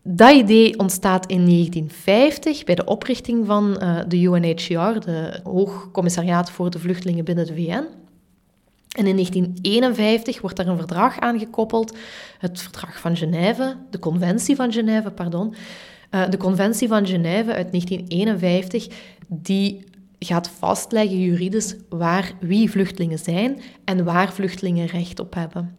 dat 0.02 0.34
idee 0.34 0.78
ontstaat 0.78 1.26
in 1.26 1.44
1950 1.44 2.64
bij 2.64 2.74
de 2.74 2.84
oprichting 2.84 3.46
van 3.46 3.78
uh, 3.82 3.98
de 4.08 4.20
UNHCR, 4.20 5.00
de 5.00 5.40
Hoogcommissariaat 5.42 6.50
voor 6.50 6.70
de 6.70 6.78
Vluchtelingen 6.78 7.24
binnen 7.24 7.46
de 7.46 7.54
VN. 7.54 7.84
En 8.92 9.06
in 9.06 9.14
1951 9.14 10.40
wordt 10.40 10.56
daar 10.56 10.66
een 10.66 10.76
verdrag 10.76 11.20
aangekoppeld, 11.20 11.96
het 12.38 12.60
Verdrag 12.60 13.00
van 13.00 13.16
Genève, 13.16 13.76
de 13.90 13.98
Conventie 13.98 14.56
van 14.56 14.72
Genève, 14.72 15.10
pardon, 15.10 15.54
Uh, 16.14 16.28
de 16.28 16.36
Conventie 16.36 16.88
van 16.88 17.06
Genève 17.06 17.54
uit 17.54 17.70
1951, 17.70 18.86
die 19.28 19.84
gaat 20.18 20.48
vastleggen 20.48 21.20
juridisch 21.20 21.76
waar 21.88 22.32
wie 22.40 22.70
vluchtelingen 22.70 23.18
zijn 23.18 23.60
en 23.84 24.04
waar 24.04 24.32
vluchtelingen 24.32 24.86
recht 24.86 25.20
op 25.20 25.34
hebben. 25.34 25.76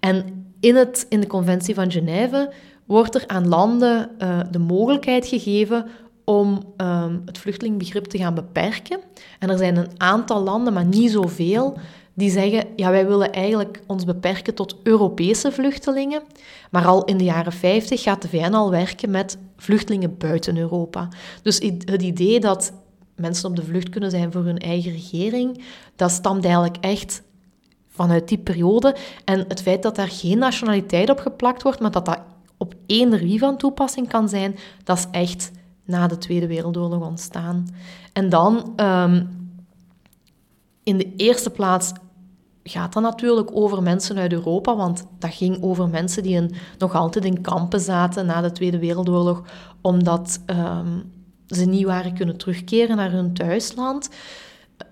En 0.00 0.46
in, 0.60 0.76
het, 0.76 1.06
in 1.08 1.20
de 1.20 1.26
Conventie 1.26 1.74
van 1.74 1.90
Genève 1.90 2.52
wordt 2.84 3.14
er 3.14 3.26
aan 3.26 3.48
landen 3.48 4.10
uh, 4.18 4.40
de 4.50 4.58
mogelijkheid 4.58 5.26
gegeven 5.26 5.86
om 6.24 6.74
um, 6.76 7.22
het 7.26 7.38
vluchtelingenbegrip 7.38 8.04
te 8.04 8.18
gaan 8.18 8.34
beperken. 8.34 9.00
En 9.38 9.50
er 9.50 9.58
zijn 9.58 9.76
een 9.76 9.90
aantal 9.96 10.42
landen, 10.42 10.72
maar 10.72 10.84
niet 10.84 11.10
zoveel, 11.10 11.78
die 12.14 12.30
zeggen, 12.30 12.64
ja, 12.76 12.90
wij 12.90 13.06
willen 13.06 13.32
eigenlijk 13.32 13.82
ons 13.86 14.04
beperken 14.04 14.54
tot 14.54 14.76
Europese 14.82 15.52
vluchtelingen. 15.52 16.22
Maar 16.70 16.86
al 16.86 17.04
in 17.04 17.16
de 17.16 17.24
jaren 17.24 17.52
50 17.52 18.02
gaat 18.02 18.22
de 18.22 18.28
VN 18.28 18.54
al 18.54 18.70
werken 18.70 19.10
met 19.10 19.38
vluchtelingen 19.56 20.18
buiten 20.18 20.56
Europa. 20.56 21.08
Dus 21.42 21.58
het 21.84 22.02
idee 22.02 22.40
dat 22.40 22.72
mensen 23.16 23.48
op 23.48 23.56
de 23.56 23.64
vlucht 23.64 23.88
kunnen 23.88 24.10
zijn 24.10 24.32
voor 24.32 24.44
hun 24.44 24.58
eigen 24.58 24.92
regering, 24.92 25.64
dat 25.96 26.10
stamt 26.10 26.44
eigenlijk 26.44 26.76
echt 26.80 27.22
vanuit 27.88 28.28
die 28.28 28.38
periode. 28.38 28.96
En 29.24 29.44
het 29.48 29.62
feit 29.62 29.82
dat 29.82 29.96
daar 29.96 30.08
geen 30.08 30.38
nationaliteit 30.38 31.10
op 31.10 31.18
geplakt 31.18 31.62
wordt, 31.62 31.80
maar 31.80 31.90
dat 31.90 32.04
dat 32.04 32.20
op 32.64 32.74
één 32.86 33.10
wie 33.10 33.38
van 33.38 33.56
toepassing 33.56 34.08
kan 34.08 34.28
zijn, 34.28 34.56
dat 34.84 34.98
is 34.98 35.06
echt 35.10 35.50
na 35.84 36.06
de 36.06 36.18
Tweede 36.18 36.46
Wereldoorlog 36.46 37.06
ontstaan. 37.06 37.66
En 38.12 38.28
dan, 38.28 38.72
um, 38.80 39.28
in 40.82 40.96
de 40.96 41.14
eerste 41.16 41.50
plaats, 41.50 41.92
gaat 42.62 42.92
dat 42.92 43.02
natuurlijk 43.02 43.50
over 43.52 43.82
mensen 43.82 44.18
uit 44.18 44.32
Europa, 44.32 44.76
want 44.76 45.06
dat 45.18 45.34
ging 45.34 45.62
over 45.62 45.88
mensen 45.88 46.22
die 46.22 46.50
nog 46.78 46.94
altijd 46.94 47.24
in 47.24 47.40
kampen 47.40 47.80
zaten 47.80 48.26
na 48.26 48.40
de 48.40 48.52
Tweede 48.52 48.78
Wereldoorlog, 48.78 49.42
omdat 49.80 50.40
um, 50.46 51.12
ze 51.46 51.64
niet 51.64 51.84
waren 51.84 52.14
kunnen 52.14 52.36
terugkeren 52.36 52.96
naar 52.96 53.10
hun 53.10 53.34
thuisland. 53.34 54.08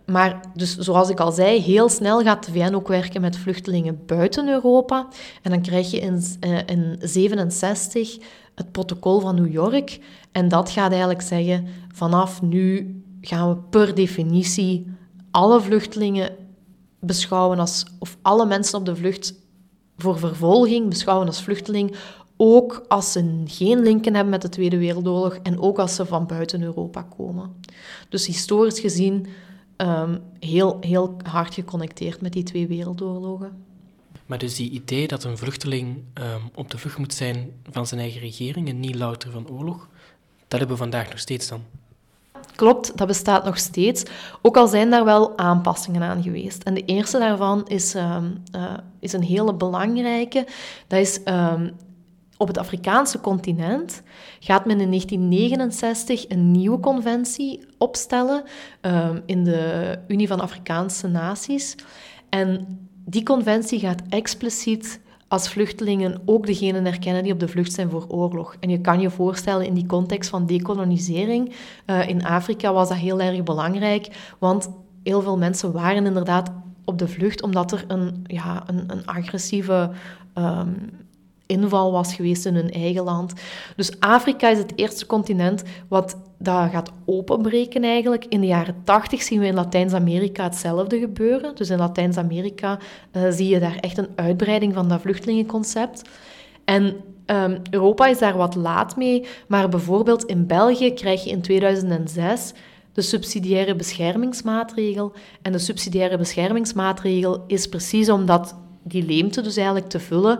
Maar 0.06 0.40
dus 0.54 0.76
zoals 0.76 1.08
ik 1.08 1.20
al 1.20 1.32
zei, 1.32 1.60
heel 1.60 1.88
snel 1.88 2.22
gaat 2.22 2.46
de 2.46 2.52
VN 2.52 2.74
ook 2.74 2.88
werken 2.88 3.20
met 3.20 3.36
vluchtelingen 3.36 4.02
buiten 4.06 4.48
Europa. 4.48 5.08
En 5.42 5.50
dan 5.50 5.62
krijg 5.62 5.90
je 5.90 6.00
in 6.00 6.22
1967 6.40 8.16
uh, 8.18 8.24
het 8.54 8.72
protocol 8.72 9.20
van 9.20 9.34
New 9.34 9.52
York. 9.52 10.00
En 10.32 10.48
dat 10.48 10.70
gaat 10.70 10.90
eigenlijk 10.90 11.22
zeggen, 11.22 11.66
vanaf 11.92 12.42
nu 12.42 12.96
gaan 13.20 13.48
we 13.48 13.56
per 13.56 13.94
definitie 13.94 14.86
alle 15.30 15.60
vluchtelingen 15.60 16.30
beschouwen 17.00 17.58
als, 17.58 17.84
of 17.98 18.16
alle 18.22 18.46
mensen 18.46 18.78
op 18.78 18.86
de 18.86 18.96
vlucht 18.96 19.34
voor 19.96 20.18
vervolging 20.18 20.88
beschouwen 20.88 21.26
als 21.26 21.42
vluchteling, 21.42 21.96
ook 22.36 22.84
als 22.88 23.12
ze 23.12 23.42
geen 23.44 23.82
linken 23.82 24.14
hebben 24.14 24.30
met 24.32 24.42
de 24.42 24.48
Tweede 24.48 24.78
Wereldoorlog 24.78 25.38
en 25.42 25.60
ook 25.60 25.78
als 25.78 25.94
ze 25.94 26.06
van 26.06 26.26
buiten 26.26 26.62
Europa 26.62 27.06
komen. 27.16 27.50
Dus 28.08 28.26
historisch 28.26 28.80
gezien 28.80 29.26
um, 29.82 30.20
heel, 30.38 30.76
heel 30.80 31.16
hard 31.22 31.54
geconnecteerd 31.54 32.20
met 32.20 32.32
die 32.32 32.42
twee 32.42 32.66
wereldoorlogen. 32.66 33.52
Maar 34.26 34.38
dus 34.38 34.56
die 34.56 34.70
idee 34.70 35.08
dat 35.08 35.24
een 35.24 35.38
vluchteling 35.38 35.96
um, 36.14 36.50
op 36.54 36.70
de 36.70 36.78
vlucht 36.78 36.98
moet 36.98 37.14
zijn 37.14 37.50
van 37.70 37.86
zijn 37.86 38.00
eigen 38.00 38.20
regering 38.20 38.68
en 38.68 38.80
niet 38.80 38.94
louter 38.94 39.30
van 39.30 39.48
oorlog, 39.48 39.88
dat 40.48 40.58
hebben 40.58 40.68
we 40.68 40.82
vandaag 40.82 41.08
nog 41.08 41.18
steeds 41.18 41.48
dan. 41.48 41.62
Klopt, 42.54 42.96
dat 42.96 43.06
bestaat 43.06 43.44
nog 43.44 43.58
steeds. 43.58 44.02
Ook 44.42 44.56
al 44.56 44.68
zijn 44.68 44.90
daar 44.90 45.04
wel 45.04 45.38
aanpassingen 45.38 46.02
aan 46.02 46.22
geweest. 46.22 46.62
En 46.62 46.74
de 46.74 46.84
eerste 46.84 47.18
daarvan 47.18 47.66
is, 47.68 47.94
um, 47.94 48.42
uh, 48.56 48.72
is 49.00 49.12
een 49.12 49.22
hele 49.22 49.54
belangrijke. 49.54 50.46
Dat 50.86 51.00
is 51.00 51.20
um, 51.24 51.72
op 52.42 52.48
het 52.48 52.58
Afrikaanse 52.58 53.20
continent 53.20 54.02
gaat 54.40 54.66
men 54.66 54.80
in 54.80 54.88
1969 54.88 56.28
een 56.28 56.50
nieuwe 56.50 56.80
conventie 56.80 57.60
opstellen 57.78 58.42
um, 58.80 59.22
in 59.26 59.44
de 59.44 59.98
Unie 60.08 60.28
van 60.28 60.40
Afrikaanse 60.40 61.08
Naties. 61.08 61.74
En 62.28 62.66
die 63.04 63.22
conventie 63.22 63.78
gaat 63.78 64.02
expliciet 64.08 65.00
als 65.28 65.48
vluchtelingen 65.48 66.22
ook 66.24 66.46
degenen 66.46 66.86
erkennen 66.86 67.22
die 67.22 67.32
op 67.32 67.40
de 67.40 67.48
vlucht 67.48 67.72
zijn 67.72 67.90
voor 67.90 68.06
oorlog. 68.08 68.56
En 68.60 68.70
je 68.70 68.80
kan 68.80 69.00
je 69.00 69.10
voorstellen, 69.10 69.66
in 69.66 69.74
die 69.74 69.86
context 69.86 70.30
van 70.30 70.46
decolonisering 70.46 71.54
uh, 71.86 72.08
in 72.08 72.24
Afrika 72.24 72.72
was 72.72 72.88
dat 72.88 72.98
heel 72.98 73.20
erg 73.20 73.42
belangrijk, 73.42 74.34
want 74.38 74.70
heel 75.02 75.22
veel 75.22 75.38
mensen 75.38 75.72
waren 75.72 76.06
inderdaad 76.06 76.52
op 76.84 76.98
de 76.98 77.08
vlucht 77.08 77.42
omdat 77.42 77.72
er 77.72 77.84
een, 77.88 78.24
ja, 78.26 78.62
een, 78.66 78.84
een 78.86 79.06
agressieve 79.06 79.90
um, 80.34 80.90
inval 81.52 81.92
was 81.92 82.14
geweest 82.14 82.46
in 82.46 82.54
hun 82.54 82.70
eigen 82.70 83.04
land. 83.04 83.32
Dus 83.76 84.00
Afrika 84.00 84.48
is 84.48 84.58
het 84.58 84.72
eerste 84.76 85.06
continent 85.06 85.62
wat 85.88 86.16
dat 86.38 86.70
gaat 86.70 86.90
openbreken 87.04 87.84
eigenlijk. 87.84 88.24
In 88.24 88.40
de 88.40 88.46
jaren 88.46 88.76
80 88.84 89.22
zien 89.22 89.40
we 89.40 89.46
in 89.46 89.54
Latijns-Amerika 89.54 90.42
hetzelfde 90.44 90.98
gebeuren. 90.98 91.54
Dus 91.54 91.70
in 91.70 91.78
Latijns-Amerika 91.78 92.78
uh, 93.12 93.22
zie 93.30 93.48
je 93.48 93.60
daar 93.60 93.76
echt 93.76 93.98
een 93.98 94.08
uitbreiding 94.14 94.74
van 94.74 94.88
dat 94.88 95.00
vluchtelingenconcept. 95.00 96.02
En 96.64 96.96
um, 97.26 97.62
Europa 97.70 98.06
is 98.06 98.18
daar 98.18 98.36
wat 98.36 98.54
laat 98.54 98.96
mee, 98.96 99.26
maar 99.48 99.68
bijvoorbeeld 99.68 100.24
in 100.24 100.46
België 100.46 100.92
krijg 100.92 101.24
je 101.24 101.30
in 101.30 101.42
2006 101.42 102.52
de 102.92 103.02
subsidiaire 103.02 103.76
beschermingsmaatregel. 103.76 105.12
En 105.42 105.52
de 105.52 105.58
subsidiaire 105.58 106.18
beschermingsmaatregel 106.18 107.44
is 107.46 107.68
precies 107.68 108.10
omdat 108.10 108.54
die 108.82 109.04
leemte 109.04 109.40
dus 109.40 109.56
eigenlijk 109.56 109.88
te 109.88 110.00
vullen, 110.00 110.38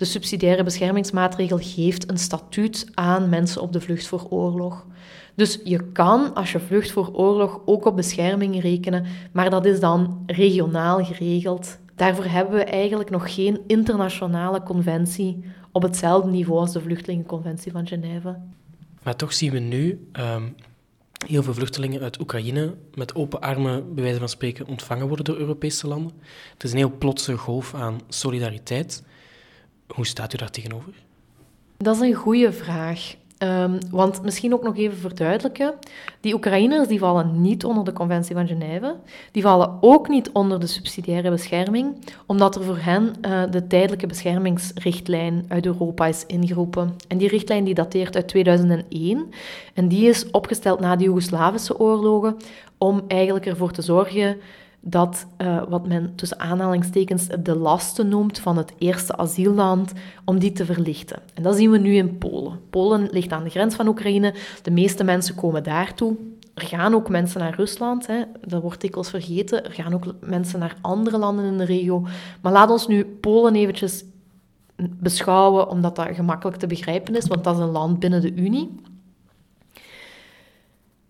de 0.00 0.06
subsidiaire 0.06 0.62
beschermingsmaatregel 0.62 1.58
geeft 1.58 2.10
een 2.10 2.18
statuut 2.18 2.86
aan 2.94 3.28
mensen 3.28 3.62
op 3.62 3.72
de 3.72 3.80
vlucht 3.80 4.06
voor 4.06 4.26
oorlog. 4.30 4.86
Dus 5.34 5.60
je 5.64 5.92
kan, 5.92 6.34
als 6.34 6.52
je 6.52 6.60
vlucht 6.60 6.90
voor 6.90 7.10
oorlog, 7.12 7.60
ook 7.64 7.84
op 7.84 7.96
bescherming 7.96 8.60
rekenen, 8.60 9.04
maar 9.32 9.50
dat 9.50 9.64
is 9.64 9.80
dan 9.80 10.22
regionaal 10.26 11.04
geregeld. 11.04 11.78
Daarvoor 11.94 12.24
hebben 12.24 12.54
we 12.54 12.64
eigenlijk 12.64 13.10
nog 13.10 13.34
geen 13.34 13.60
internationale 13.66 14.62
conventie 14.62 15.44
op 15.72 15.82
hetzelfde 15.82 16.30
niveau 16.30 16.60
als 16.60 16.72
de 16.72 16.80
Vluchtelingenconventie 16.80 17.72
van 17.72 17.86
Genève. 17.86 18.36
Maar 19.02 19.16
toch 19.16 19.32
zien 19.32 19.52
we 19.52 19.58
nu 19.58 20.08
um, 20.12 20.54
heel 21.26 21.42
veel 21.42 21.54
vluchtelingen 21.54 22.00
uit 22.00 22.20
Oekraïne 22.20 22.74
met 22.94 23.14
open 23.14 23.40
armen, 23.40 23.94
bij 23.94 24.02
wijze 24.02 24.18
van 24.18 24.28
spreken, 24.28 24.66
ontvangen 24.66 25.06
worden 25.06 25.24
door 25.24 25.36
Europese 25.36 25.86
landen. 25.86 26.12
Het 26.52 26.64
is 26.64 26.72
een 26.72 26.78
heel 26.78 26.98
plotse 26.98 27.36
golf 27.36 27.74
aan 27.74 28.00
solidariteit. 28.08 29.02
Hoe 29.94 30.06
staat 30.06 30.32
u 30.32 30.36
daar 30.36 30.50
tegenover? 30.50 30.92
Dat 31.76 31.94
is 31.94 32.00
een 32.00 32.14
goede 32.14 32.52
vraag. 32.52 33.14
Um, 33.42 33.78
want 33.90 34.22
misschien 34.22 34.54
ook 34.54 34.62
nog 34.62 34.76
even 34.76 34.98
verduidelijken. 34.98 35.74
Die 36.20 36.34
Oekraïners 36.34 36.88
die 36.88 36.98
vallen 36.98 37.40
niet 37.40 37.64
onder 37.64 37.84
de 37.84 37.92
Conventie 37.92 38.34
van 38.34 38.46
Genève. 38.46 38.96
Die 39.32 39.42
vallen 39.42 39.78
ook 39.80 40.08
niet 40.08 40.30
onder 40.30 40.60
de 40.60 40.66
subsidiaire 40.66 41.30
bescherming, 41.30 41.96
omdat 42.26 42.56
er 42.56 42.64
voor 42.64 42.78
hen 42.78 43.14
uh, 43.22 43.42
de 43.50 43.66
tijdelijke 43.66 44.06
beschermingsrichtlijn 44.06 45.44
uit 45.48 45.66
Europa 45.66 46.06
is 46.06 46.26
ingeroepen. 46.26 46.96
En 47.08 47.18
die 47.18 47.28
richtlijn 47.28 47.64
die 47.64 47.74
dateert 47.74 48.16
uit 48.16 48.28
2001. 48.28 49.30
En 49.74 49.88
die 49.88 50.08
is 50.08 50.30
opgesteld 50.30 50.80
na 50.80 50.96
de 50.96 51.04
Joegoslavische 51.04 51.78
oorlogen 51.78 52.36
om 52.78 53.02
eigenlijk 53.08 53.46
ervoor 53.46 53.72
te 53.72 53.82
zorgen 53.82 54.36
dat 54.80 55.26
uh, 55.38 55.62
wat 55.68 55.86
men 55.86 56.12
tussen 56.14 56.38
aanhalingstekens 56.38 57.26
de 57.42 57.56
lasten 57.56 58.08
noemt 58.08 58.38
van 58.38 58.56
het 58.56 58.72
eerste 58.78 59.16
asielland, 59.16 59.92
om 60.24 60.38
die 60.38 60.52
te 60.52 60.64
verlichten. 60.64 61.18
En 61.34 61.42
dat 61.42 61.56
zien 61.56 61.70
we 61.70 61.78
nu 61.78 61.94
in 61.94 62.18
Polen. 62.18 62.60
Polen 62.70 63.08
ligt 63.10 63.32
aan 63.32 63.44
de 63.44 63.50
grens 63.50 63.74
van 63.74 63.88
Oekraïne. 63.88 64.34
De 64.62 64.70
meeste 64.70 65.04
mensen 65.04 65.34
komen 65.34 65.64
daartoe. 65.64 66.16
Er 66.54 66.66
gaan 66.66 66.94
ook 66.94 67.08
mensen 67.08 67.40
naar 67.40 67.54
Rusland, 67.54 68.06
hè. 68.06 68.22
dat 68.46 68.62
wordt 68.62 68.80
dikwijls 68.80 69.10
vergeten. 69.10 69.64
Er 69.64 69.72
gaan 69.72 69.94
ook 69.94 70.04
mensen 70.20 70.58
naar 70.58 70.76
andere 70.80 71.18
landen 71.18 71.44
in 71.44 71.58
de 71.58 71.64
regio. 71.64 72.06
Maar 72.40 72.52
laat 72.52 72.70
ons 72.70 72.86
nu 72.86 73.04
Polen 73.04 73.54
eventjes 73.54 74.04
beschouwen, 74.88 75.68
omdat 75.68 75.96
dat 75.96 76.08
gemakkelijk 76.12 76.56
te 76.56 76.66
begrijpen 76.66 77.16
is, 77.16 77.26
want 77.26 77.44
dat 77.44 77.56
is 77.56 77.62
een 77.62 77.70
land 77.70 77.98
binnen 77.98 78.20
de 78.20 78.34
Unie. 78.34 78.74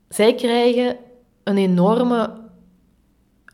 Zij 0.09 0.35
krijgen 0.35 0.97
een 1.43 1.57
enorme 1.57 2.31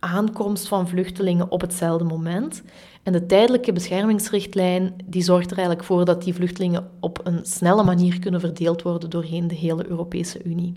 aankomst 0.07 0.69
van 0.69 0.89
vluchtelingen 0.89 1.51
op 1.51 1.61
hetzelfde 1.61 2.05
moment. 2.05 2.63
En 3.03 3.13
de 3.13 3.27
tijdelijke 3.27 3.73
beschermingsrichtlijn 3.73 4.95
die 5.05 5.23
zorgt 5.23 5.51
er 5.51 5.57
eigenlijk 5.57 5.87
voor 5.87 6.05
dat 6.05 6.23
die 6.23 6.35
vluchtelingen 6.35 6.91
op 7.01 7.21
een 7.25 7.39
snelle 7.43 7.85
manier 7.85 8.19
kunnen 8.19 8.41
verdeeld 8.41 8.83
worden 8.83 9.11
doorheen 9.11 9.49
de 9.49 9.55
hele 9.55 9.89
Europese 9.89 10.43
Unie. 10.45 10.73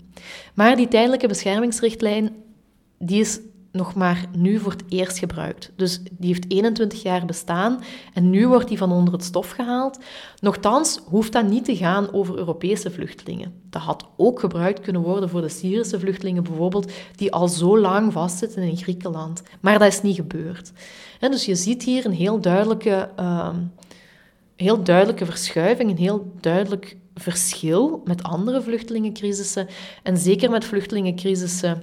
Maar 0.54 0.76
die 0.76 0.88
tijdelijke 0.88 1.28
beschermingsrichtlijn 1.28 2.30
die 2.98 3.20
is 3.20 3.40
nog 3.72 3.94
maar 3.94 4.24
nu 4.36 4.58
voor 4.58 4.72
het 4.72 4.84
eerst 4.88 5.18
gebruikt. 5.18 5.70
Dus 5.76 6.02
die 6.10 6.26
heeft 6.26 6.44
21 6.48 7.02
jaar 7.02 7.26
bestaan 7.26 7.80
en 8.14 8.30
nu 8.30 8.48
wordt 8.48 8.68
die 8.68 8.78
van 8.78 8.92
onder 8.92 9.12
het 9.12 9.24
stof 9.24 9.50
gehaald. 9.50 9.98
Nochtans 10.40 11.00
hoeft 11.04 11.32
dat 11.32 11.48
niet 11.48 11.64
te 11.64 11.76
gaan 11.76 12.12
over 12.12 12.36
Europese 12.36 12.90
vluchtelingen. 12.90 13.54
Dat 13.70 13.82
had 13.82 14.06
ook 14.16 14.40
gebruikt 14.40 14.80
kunnen 14.80 15.02
worden 15.02 15.28
voor 15.28 15.40
de 15.40 15.48
Syrische 15.48 16.00
vluchtelingen 16.00 16.42
bijvoorbeeld, 16.42 16.92
die 17.16 17.32
al 17.32 17.48
zo 17.48 17.78
lang 17.78 18.12
vastzitten 18.12 18.62
in 18.62 18.76
Griekenland. 18.76 19.42
Maar 19.60 19.78
dat 19.78 19.88
is 19.88 20.02
niet 20.02 20.16
gebeurd. 20.16 20.72
En 21.20 21.30
dus 21.30 21.44
je 21.44 21.54
ziet 21.54 21.82
hier 21.82 22.06
een 22.06 22.12
heel 22.12 22.40
duidelijke, 22.40 23.10
uh, 23.20 23.48
heel 24.56 24.82
duidelijke 24.82 25.24
verschuiving, 25.24 25.90
een 25.90 25.96
heel 25.96 26.32
duidelijk 26.40 26.96
verschil 27.14 28.02
met 28.04 28.22
andere 28.22 28.62
vluchtelingencrisissen 28.62 29.68
en 30.02 30.16
zeker 30.16 30.50
met 30.50 30.64
vluchtelingencrisissen 30.64 31.82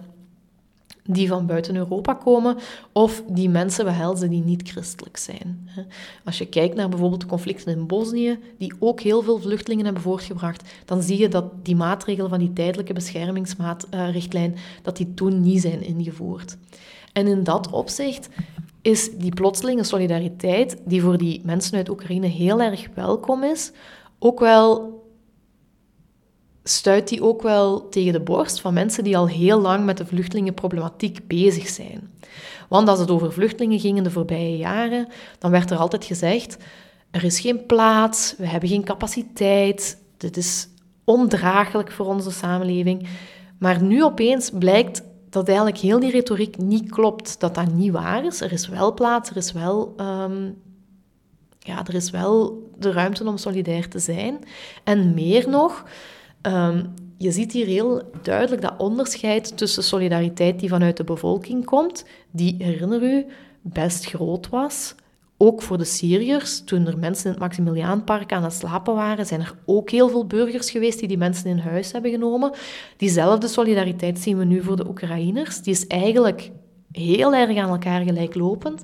die 1.07 1.27
van 1.27 1.45
buiten 1.45 1.75
Europa 1.75 2.13
komen 2.13 2.57
of 2.91 3.23
die 3.27 3.49
mensen 3.49 3.85
behelzen 3.85 4.29
die 4.29 4.43
niet 4.43 4.69
christelijk 4.69 5.17
zijn. 5.17 5.69
Als 6.25 6.37
je 6.37 6.45
kijkt 6.45 6.75
naar 6.75 6.89
bijvoorbeeld 6.89 7.21
de 7.21 7.27
conflicten 7.27 7.77
in 7.77 7.87
Bosnië, 7.87 8.39
die 8.57 8.73
ook 8.79 9.01
heel 9.01 9.21
veel 9.21 9.39
vluchtelingen 9.39 9.85
hebben 9.85 10.03
voortgebracht, 10.03 10.69
dan 10.85 11.01
zie 11.01 11.17
je 11.17 11.27
dat 11.27 11.65
die 11.65 11.75
maatregelen 11.75 12.29
van 12.29 12.39
die 12.39 12.53
tijdelijke 12.53 12.93
beschermingsrichtlijn, 12.93 14.55
dat 14.81 14.97
die 14.97 15.13
toen 15.13 15.41
niet 15.41 15.61
zijn 15.61 15.83
ingevoerd. 15.83 16.57
En 17.13 17.27
in 17.27 17.43
dat 17.43 17.69
opzicht 17.69 18.29
is 18.81 19.11
die 19.17 19.33
plotselinge 19.33 19.83
solidariteit, 19.83 20.77
die 20.85 21.01
voor 21.01 21.17
die 21.17 21.41
mensen 21.43 21.77
uit 21.77 21.89
Oekraïne 21.89 22.27
heel 22.27 22.61
erg 22.61 22.87
welkom 22.93 23.43
is, 23.43 23.71
ook 24.19 24.39
wel 24.39 24.96
stuit 26.67 27.07
die 27.07 27.23
ook 27.23 27.41
wel 27.41 27.89
tegen 27.89 28.13
de 28.13 28.19
borst 28.19 28.61
van 28.61 28.73
mensen 28.73 29.03
die 29.03 29.17
al 29.17 29.27
heel 29.27 29.59
lang 29.59 29.85
met 29.85 29.97
de 29.97 30.05
vluchtelingenproblematiek 30.05 31.27
bezig 31.27 31.67
zijn. 31.67 32.11
Want 32.69 32.87
als 32.87 32.99
het 32.99 33.11
over 33.11 33.33
vluchtelingen 33.33 33.79
ging 33.79 33.97
in 33.97 34.03
de 34.03 34.11
voorbije 34.11 34.57
jaren, 34.57 35.07
dan 35.39 35.51
werd 35.51 35.71
er 35.71 35.77
altijd 35.77 36.05
gezegd: 36.05 36.57
er 37.11 37.23
is 37.23 37.39
geen 37.39 37.65
plaats, 37.65 38.35
we 38.37 38.47
hebben 38.47 38.69
geen 38.69 38.83
capaciteit, 38.83 39.97
dit 40.17 40.37
is 40.37 40.67
ondraaglijk 41.03 41.91
voor 41.91 42.05
onze 42.05 42.31
samenleving. 42.31 43.07
Maar 43.59 43.81
nu 43.81 44.03
opeens 44.03 44.49
blijkt 44.49 45.03
dat 45.29 45.47
eigenlijk 45.47 45.77
heel 45.77 45.99
die 45.99 46.11
retoriek 46.11 46.57
niet 46.57 46.91
klopt, 46.91 47.39
dat 47.39 47.55
dat 47.55 47.73
niet 47.73 47.91
waar 47.91 48.25
is. 48.25 48.41
Er 48.41 48.51
is 48.51 48.67
wel 48.67 48.93
plaats, 48.93 49.29
er 49.29 49.37
is 49.37 49.51
wel, 49.51 49.93
um, 49.97 50.61
ja, 51.59 51.85
er 51.85 51.93
is 51.93 52.09
wel 52.09 52.63
de 52.77 52.91
ruimte 52.91 53.25
om 53.25 53.37
solidair 53.37 53.89
te 53.89 53.99
zijn. 53.99 54.39
En 54.83 55.13
meer 55.13 55.49
nog, 55.49 55.85
um, 56.53 56.93
je 57.17 57.31
ziet 57.31 57.51
hier 57.51 57.65
heel 57.65 58.01
duidelijk 58.21 58.61
dat 58.61 58.73
onderscheid 58.77 59.57
tussen 59.57 59.83
solidariteit 59.83 60.59
die 60.59 60.69
vanuit 60.69 60.97
de 60.97 61.03
bevolking 61.03 61.65
komt, 61.65 62.05
die, 62.31 62.55
herinner 62.57 63.03
u, 63.03 63.25
best 63.61 64.05
groot 64.05 64.49
was, 64.49 64.95
ook 65.37 65.61
voor 65.61 65.77
de 65.77 65.83
Syriërs, 65.83 66.63
toen 66.63 66.87
er 66.87 66.97
mensen 66.97 67.25
in 67.25 67.31
het 67.31 67.39
Maximiliaanpark 67.39 68.31
aan 68.31 68.43
het 68.43 68.53
slapen 68.53 68.93
waren, 68.93 69.25
zijn 69.25 69.39
er 69.39 69.55
ook 69.65 69.89
heel 69.89 70.09
veel 70.09 70.25
burgers 70.25 70.71
geweest 70.71 70.99
die 70.99 71.07
die 71.07 71.17
mensen 71.17 71.49
in 71.49 71.57
huis 71.57 71.91
hebben 71.91 72.11
genomen. 72.11 72.51
Diezelfde 72.97 73.47
solidariteit 73.47 74.19
zien 74.19 74.37
we 74.37 74.45
nu 74.45 74.63
voor 74.63 74.75
de 74.75 74.87
Oekraïners. 74.87 75.61
Die 75.61 75.73
is 75.73 75.87
eigenlijk 75.87 76.51
heel 76.91 77.33
erg 77.33 77.57
aan 77.57 77.69
elkaar 77.69 78.01
gelijklopend. 78.01 78.83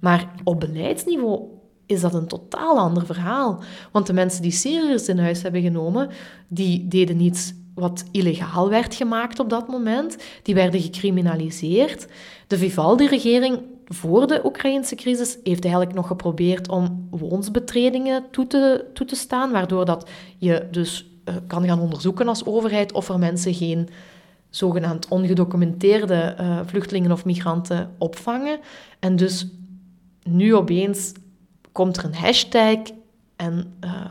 Maar 0.00 0.34
op 0.44 0.60
beleidsniveau 0.60 1.40
is 1.86 2.00
dat 2.00 2.14
een 2.14 2.26
totaal 2.26 2.78
ander 2.78 3.06
verhaal. 3.06 3.62
Want 3.92 4.06
de 4.06 4.12
mensen 4.12 4.42
die 4.42 4.50
Syriërs 4.50 5.08
in 5.08 5.18
huis 5.18 5.42
hebben 5.42 5.62
genomen, 5.62 6.10
die 6.48 6.88
deden 6.88 7.16
niets 7.16 7.52
wat 7.74 8.04
illegaal 8.10 8.68
werd 8.68 8.94
gemaakt 8.94 9.38
op 9.38 9.50
dat 9.50 9.68
moment. 9.68 10.16
Die 10.42 10.54
werden 10.54 10.80
gecriminaliseerd. 10.80 12.06
De 12.46 12.58
Vivaldi-regering 12.58 13.60
voor 13.86 14.26
de 14.26 14.40
Oekraïnse 14.44 14.94
crisis 14.94 15.38
heeft 15.42 15.64
eigenlijk 15.64 15.94
nog 15.94 16.06
geprobeerd 16.06 16.68
om 16.68 17.08
woonsbetredingen 17.10 18.24
toe 18.30 18.46
te, 18.46 18.84
toe 18.92 19.06
staan, 19.14 19.50
waardoor 19.50 19.84
dat 19.84 20.08
je 20.38 20.66
dus 20.70 21.10
uh, 21.28 21.34
kan 21.46 21.64
gaan 21.66 21.80
onderzoeken 21.80 22.28
als 22.28 22.46
overheid 22.46 22.92
of 22.92 23.08
er 23.08 23.18
mensen 23.18 23.54
geen 23.54 23.88
zogenaamd 24.50 25.08
ongedocumenteerde 25.08 26.36
uh, 26.40 26.60
vluchtelingen 26.64 27.12
of 27.12 27.24
migranten 27.24 27.94
opvangen. 27.98 28.58
En 28.98 29.16
dus 29.16 29.46
nu 30.22 30.54
opeens 30.54 31.12
komt 31.74 31.96
er 31.96 32.04
een 32.04 32.14
hashtag 32.14 32.78
en 33.36 33.74
uh, 33.84 34.06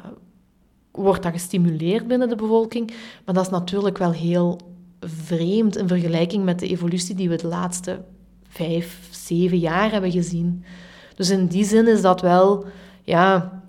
wordt 0.92 1.24
dat 1.24 1.32
gestimuleerd 1.32 2.08
binnen 2.08 2.30
de 2.30 2.36
bevolking. 2.36 2.94
Maar 3.26 3.36
dat 3.36 3.46
is 3.46 3.52
natuurlijk 3.52 3.98
wel 3.98 4.12
heel 4.12 4.60
vreemd 5.00 5.78
in 5.78 5.88
vergelijking 5.88 6.44
met 6.44 6.60
de 6.60 6.68
evolutie 6.68 7.16
die 7.16 7.30
we 7.30 7.36
de 7.36 7.48
laatste 7.48 8.02
vijf, 8.48 9.08
zeven 9.12 9.58
jaar 9.58 9.92
hebben 9.92 10.12
gezien. 10.12 10.64
Dus 11.16 11.30
in 11.30 11.48
die 11.48 11.66
zin 11.66 11.88
is 11.88 12.02
dat 12.02 12.22
wel, 12.22 12.66
ja, 13.04 13.62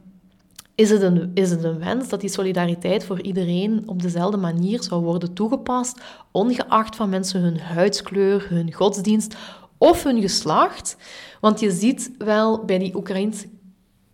is 0.75 0.91
het, 0.91 1.03
een, 1.03 1.31
is 1.35 1.51
het 1.51 1.65
een 1.65 1.79
wens 1.79 2.09
dat 2.09 2.21
die 2.21 2.31
solidariteit 2.31 3.05
voor 3.05 3.21
iedereen 3.21 3.83
op 3.87 4.03
dezelfde 4.03 4.37
manier 4.37 4.83
zou 4.83 5.03
worden 5.03 5.33
toegepast, 5.33 6.01
ongeacht 6.31 6.97
van 6.97 7.09
mensen 7.09 7.41
hun 7.41 7.59
huidskleur, 7.59 8.47
hun 8.49 8.73
godsdienst 8.73 9.37
of 9.79 10.03
hun 10.03 10.21
geslacht. 10.21 10.97
Want 11.41 11.61
je 11.61 11.71
ziet 11.71 12.11
wel 12.19 12.65
bij 12.65 12.79
die 12.79 12.97
Oekraïnse 12.97 13.47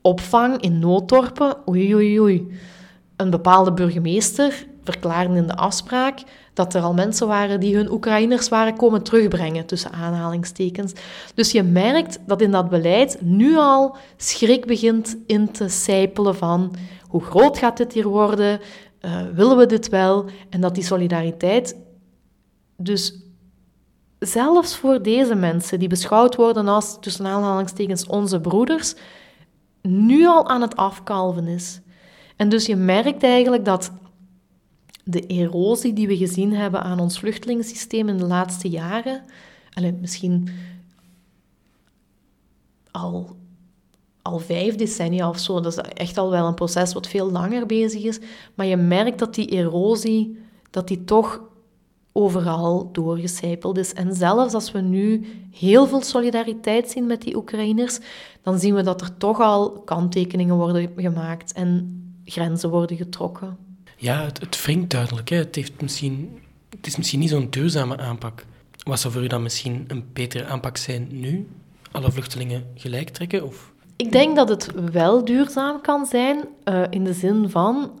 Opvang 0.00 0.60
in 0.60 0.78
nooddorpen, 0.78 1.56
oei 1.68 1.94
oei 1.94 2.20
oei. 2.20 2.52
Een 3.16 3.30
bepaalde 3.30 3.72
burgemeester 3.72 4.66
verklaarde 4.84 5.36
in 5.36 5.46
de 5.46 5.56
afspraak 5.56 6.22
dat 6.52 6.74
er 6.74 6.82
al 6.82 6.94
mensen 6.94 7.26
waren 7.26 7.60
die 7.60 7.76
hun 7.76 7.90
Oekraïners 7.90 8.48
waren 8.48 8.76
komen 8.76 9.02
terugbrengen, 9.02 9.66
tussen 9.66 9.92
aanhalingstekens. 9.92 10.92
Dus 11.34 11.52
je 11.52 11.62
merkt 11.62 12.18
dat 12.26 12.40
in 12.40 12.50
dat 12.50 12.68
beleid 12.68 13.18
nu 13.20 13.56
al 13.56 13.96
schrik 14.16 14.66
begint 14.66 15.16
in 15.26 15.50
te 15.50 15.68
sijpelen 15.68 16.36
van 16.36 16.74
hoe 17.08 17.22
groot 17.22 17.58
gaat 17.58 17.76
dit 17.76 17.92
hier 17.92 18.08
worden, 18.08 18.60
uh, 19.00 19.22
willen 19.34 19.56
we 19.56 19.66
dit 19.66 19.88
wel? 19.88 20.24
En 20.50 20.60
dat 20.60 20.74
die 20.74 20.84
solidariteit 20.84 21.76
dus 22.76 23.20
zelfs 24.18 24.76
voor 24.76 25.02
deze 25.02 25.34
mensen, 25.34 25.78
die 25.78 25.88
beschouwd 25.88 26.36
worden 26.36 26.68
als, 26.68 26.96
tussen 27.00 27.26
aanhalingstekens, 27.26 28.06
onze 28.06 28.40
broeders, 28.40 28.94
nu 29.82 30.26
al 30.26 30.48
aan 30.48 30.60
het 30.60 30.76
afkalven 30.76 31.46
is. 31.46 31.80
En 32.36 32.48
dus 32.48 32.66
je 32.66 32.76
merkt 32.76 33.22
eigenlijk 33.22 33.64
dat 33.64 33.92
de 35.04 35.26
erosie 35.26 35.92
die 35.92 36.06
we 36.06 36.16
gezien 36.16 36.54
hebben 36.54 36.82
aan 36.82 37.00
ons 37.00 37.18
vluchtelingensysteem 37.18 38.08
in 38.08 38.16
de 38.16 38.26
laatste 38.26 38.68
jaren, 38.68 39.24
misschien 40.00 40.48
al 42.90 43.36
al 44.26 44.38
vijf 44.38 44.74
decennia 44.74 45.28
of 45.28 45.38
zo. 45.38 45.60
Dat 45.60 45.72
is 45.72 45.78
echt 45.78 46.18
al 46.18 46.30
wel 46.30 46.46
een 46.46 46.54
proces 46.54 46.92
wat 46.92 47.08
veel 47.08 47.30
langer 47.30 47.66
bezig 47.66 48.02
is. 48.02 48.18
Maar 48.54 48.66
je 48.66 48.76
merkt 48.76 49.18
dat 49.18 49.34
die 49.34 49.48
erosie, 49.48 50.38
dat 50.70 50.88
die 50.88 51.04
toch 51.04 51.40
overal 52.12 52.92
doorgecijpeld 52.92 53.78
is. 53.78 53.92
En 53.92 54.14
zelfs 54.14 54.54
als 54.54 54.72
we 54.72 54.80
nu 54.80 55.26
heel 55.50 55.86
veel 55.86 56.02
solidariteit 56.02 56.90
zien 56.90 57.06
met 57.06 57.22
die 57.22 57.36
Oekraïners, 57.36 57.98
dan 58.42 58.58
zien 58.58 58.74
we 58.74 58.82
dat 58.82 59.00
er 59.00 59.16
toch 59.16 59.40
al 59.40 59.70
kanttekeningen 59.70 60.54
worden 60.54 60.90
gemaakt 60.96 61.52
en 61.52 62.00
grenzen 62.24 62.70
worden 62.70 62.96
getrokken. 62.96 63.56
Ja, 63.96 64.24
het, 64.24 64.40
het 64.40 64.62
wringt 64.62 64.90
duidelijk. 64.90 65.28
Hè. 65.28 65.36
Het, 65.36 65.54
heeft 65.54 65.80
misschien, 65.80 66.38
het 66.70 66.86
is 66.86 66.96
misschien 66.96 67.20
niet 67.20 67.30
zo'n 67.30 67.50
duurzame 67.50 67.96
aanpak. 67.96 68.44
Wat 68.82 69.00
zou 69.00 69.12
voor 69.12 69.22
u 69.22 69.26
dan 69.26 69.42
misschien 69.42 69.84
een 69.88 70.04
betere 70.12 70.44
aanpak 70.44 70.76
zijn 70.76 71.08
nu? 71.10 71.48
Alle 71.90 72.12
vluchtelingen 72.12 72.64
gelijk 72.74 73.08
trekken? 73.08 73.44
Of? 73.44 73.72
Ik 73.96 74.12
denk 74.12 74.36
dat 74.36 74.48
het 74.48 74.90
wel 74.92 75.24
duurzaam 75.24 75.80
kan 75.80 76.06
zijn 76.06 76.44
uh, 76.64 76.82
in 76.90 77.04
de 77.04 77.12
zin 77.12 77.50
van. 77.50 78.00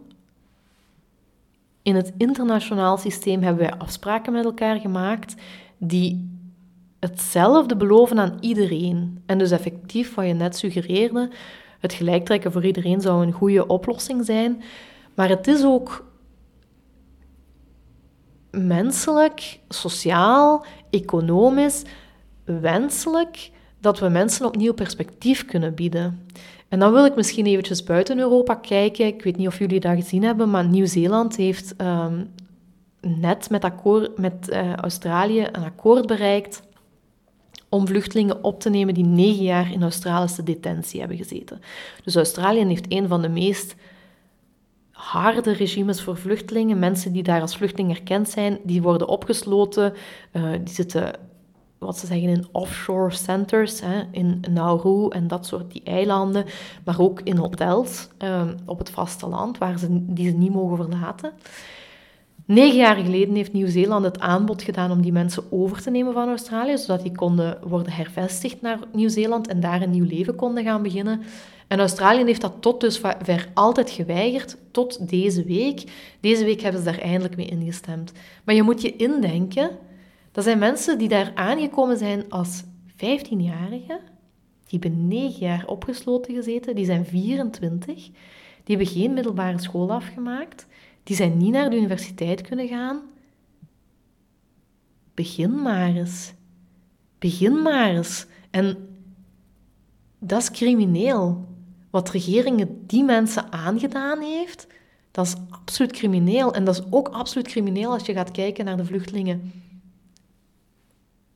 In 1.82 1.94
het 1.94 2.12
internationaal 2.18 2.96
systeem 2.96 3.42
hebben 3.42 3.68
wij 3.68 3.78
afspraken 3.78 4.32
met 4.32 4.44
elkaar 4.44 4.80
gemaakt 4.80 5.34
die 5.78 6.38
hetzelfde 7.00 7.76
beloven 7.76 8.18
aan 8.18 8.36
iedereen. 8.40 9.22
En 9.26 9.38
dus 9.38 9.50
effectief, 9.50 10.14
wat 10.14 10.26
je 10.26 10.32
net 10.32 10.56
suggereerde, 10.56 11.30
het 11.80 11.92
gelijktrekken 11.92 12.52
voor 12.52 12.64
iedereen 12.64 13.00
zou 13.00 13.26
een 13.26 13.32
goede 13.32 13.66
oplossing 13.66 14.24
zijn. 14.24 14.62
Maar 15.14 15.28
het 15.28 15.46
is 15.46 15.64
ook 15.64 16.04
menselijk, 18.50 19.58
sociaal, 19.68 20.64
economisch 20.90 21.82
wenselijk 22.44 23.50
dat 23.78 23.98
we 23.98 24.08
mensen 24.08 24.46
opnieuw 24.46 24.74
perspectief 24.74 25.44
kunnen 25.44 25.74
bieden. 25.74 26.26
En 26.68 26.78
dan 26.78 26.92
wil 26.92 27.04
ik 27.04 27.16
misschien 27.16 27.46
eventjes 27.46 27.84
buiten 27.84 28.18
Europa 28.18 28.54
kijken. 28.54 29.06
Ik 29.06 29.22
weet 29.22 29.36
niet 29.36 29.46
of 29.46 29.58
jullie 29.58 29.80
dat 29.80 29.94
gezien 29.94 30.22
hebben, 30.22 30.50
maar 30.50 30.68
Nieuw-Zeeland 30.68 31.36
heeft 31.36 31.76
ehm, 31.76 32.24
net 33.00 33.50
met, 33.50 33.64
akkoord, 33.64 34.18
met 34.18 34.48
uh, 34.50 34.74
Australië 34.74 35.46
een 35.52 35.64
akkoord 35.64 36.06
bereikt 36.06 36.62
om 37.68 37.86
vluchtelingen 37.86 38.44
op 38.44 38.60
te 38.60 38.70
nemen 38.70 38.94
die 38.94 39.04
negen 39.04 39.44
jaar 39.44 39.72
in 39.72 39.82
Australische 39.82 40.42
detentie 40.42 40.98
hebben 41.00 41.16
gezeten. 41.16 41.60
Dus 42.04 42.16
Australië 42.16 42.64
heeft 42.64 42.86
een 42.88 43.08
van 43.08 43.22
de 43.22 43.28
meest 43.28 43.74
harde 44.90 45.52
regimes 45.52 46.02
voor 46.02 46.16
vluchtelingen. 46.16 46.78
Mensen 46.78 47.12
die 47.12 47.22
daar 47.22 47.40
als 47.40 47.56
vluchteling 47.56 47.90
erkend 47.90 48.28
zijn, 48.28 48.58
die 48.64 48.82
worden 48.82 49.08
opgesloten. 49.08 49.92
Uh, 50.32 50.50
die 50.50 50.74
zitten, 50.74 51.12
wat 51.78 51.98
ze 51.98 52.06
zeggen, 52.06 52.28
in 52.28 52.46
offshore 52.52 53.10
centers, 53.10 53.80
hè, 53.80 54.02
in 54.10 54.44
Nauru 54.50 55.08
en 55.08 55.28
dat 55.28 55.46
soort 55.46 55.72
die 55.72 55.82
eilanden. 55.84 56.44
Maar 56.84 57.00
ook 57.00 57.20
in 57.20 57.36
hotels 57.36 58.08
uh, 58.24 58.42
op 58.64 58.78
het 58.78 58.90
vasteland, 58.90 59.58
waar 59.58 59.78
ze, 59.78 59.86
die 59.90 60.30
ze 60.30 60.36
niet 60.36 60.52
mogen 60.52 60.76
verlaten. 60.76 61.32
Negen 62.44 62.76
jaar 62.76 62.96
geleden 62.96 63.34
heeft 63.34 63.52
Nieuw-Zeeland 63.52 64.04
het 64.04 64.20
aanbod 64.20 64.62
gedaan 64.62 64.90
om 64.90 65.02
die 65.02 65.12
mensen 65.12 65.42
over 65.50 65.82
te 65.82 65.90
nemen 65.90 66.12
van 66.12 66.28
Australië, 66.28 66.78
zodat 66.78 67.02
die 67.02 67.14
konden 67.14 67.58
worden 67.68 67.92
hervestigd 67.92 68.62
naar 68.62 68.78
Nieuw-Zeeland 68.92 69.48
en 69.48 69.60
daar 69.60 69.82
een 69.82 69.90
nieuw 69.90 70.06
leven 70.06 70.34
konden 70.34 70.64
gaan 70.64 70.82
beginnen. 70.82 71.22
En 71.66 71.78
Australië 71.78 72.24
heeft 72.24 72.40
dat 72.40 72.52
tot 72.60 72.80
dusver 72.80 73.48
altijd 73.54 73.90
geweigerd, 73.90 74.56
tot 74.70 75.08
deze 75.08 75.44
week. 75.44 75.84
Deze 76.20 76.44
week 76.44 76.60
hebben 76.60 76.82
ze 76.82 76.90
daar 76.90 76.98
eindelijk 76.98 77.36
mee 77.36 77.48
ingestemd. 77.48 78.12
Maar 78.44 78.54
je 78.54 78.62
moet 78.62 78.82
je 78.82 78.96
indenken, 78.96 79.70
dat 80.36 80.44
zijn 80.44 80.58
mensen 80.58 80.98
die 80.98 81.08
daar 81.08 81.32
aangekomen 81.34 81.98
zijn 81.98 82.30
als 82.30 82.62
15-jarigen, 82.92 84.00
die 84.66 84.78
hebben 84.80 85.08
9 85.08 85.38
jaar 85.38 85.66
opgesloten 85.66 86.34
gezeten, 86.34 86.74
die 86.74 86.84
zijn 86.84 87.04
24, 87.04 87.94
die 88.64 88.76
hebben 88.76 88.86
geen 88.86 89.12
middelbare 89.12 89.58
school 89.58 89.92
afgemaakt, 89.92 90.66
die 91.02 91.16
zijn 91.16 91.36
niet 91.36 91.52
naar 91.52 91.70
de 91.70 91.76
universiteit 91.76 92.40
kunnen 92.40 92.68
gaan. 92.68 93.00
Begin 95.14 95.62
maar 95.62 95.94
eens. 95.94 96.32
Begin 97.18 97.62
maar 97.62 97.90
eens. 97.90 98.26
En 98.50 98.88
dat 100.18 100.42
is 100.42 100.50
crimineel. 100.50 101.44
Wat 101.90 102.10
regeringen 102.10 102.86
die 102.86 103.04
mensen 103.04 103.52
aangedaan 103.52 104.20
heeft, 104.20 104.66
dat 105.10 105.26
is 105.26 105.34
absoluut 105.50 105.92
crimineel. 105.92 106.54
En 106.54 106.64
dat 106.64 106.74
is 106.74 106.84
ook 106.90 107.08
absoluut 107.08 107.48
crimineel 107.48 107.90
als 107.90 108.06
je 108.06 108.12
gaat 108.12 108.30
kijken 108.30 108.64
naar 108.64 108.76
de 108.76 108.84
vluchtelingen 108.84 109.64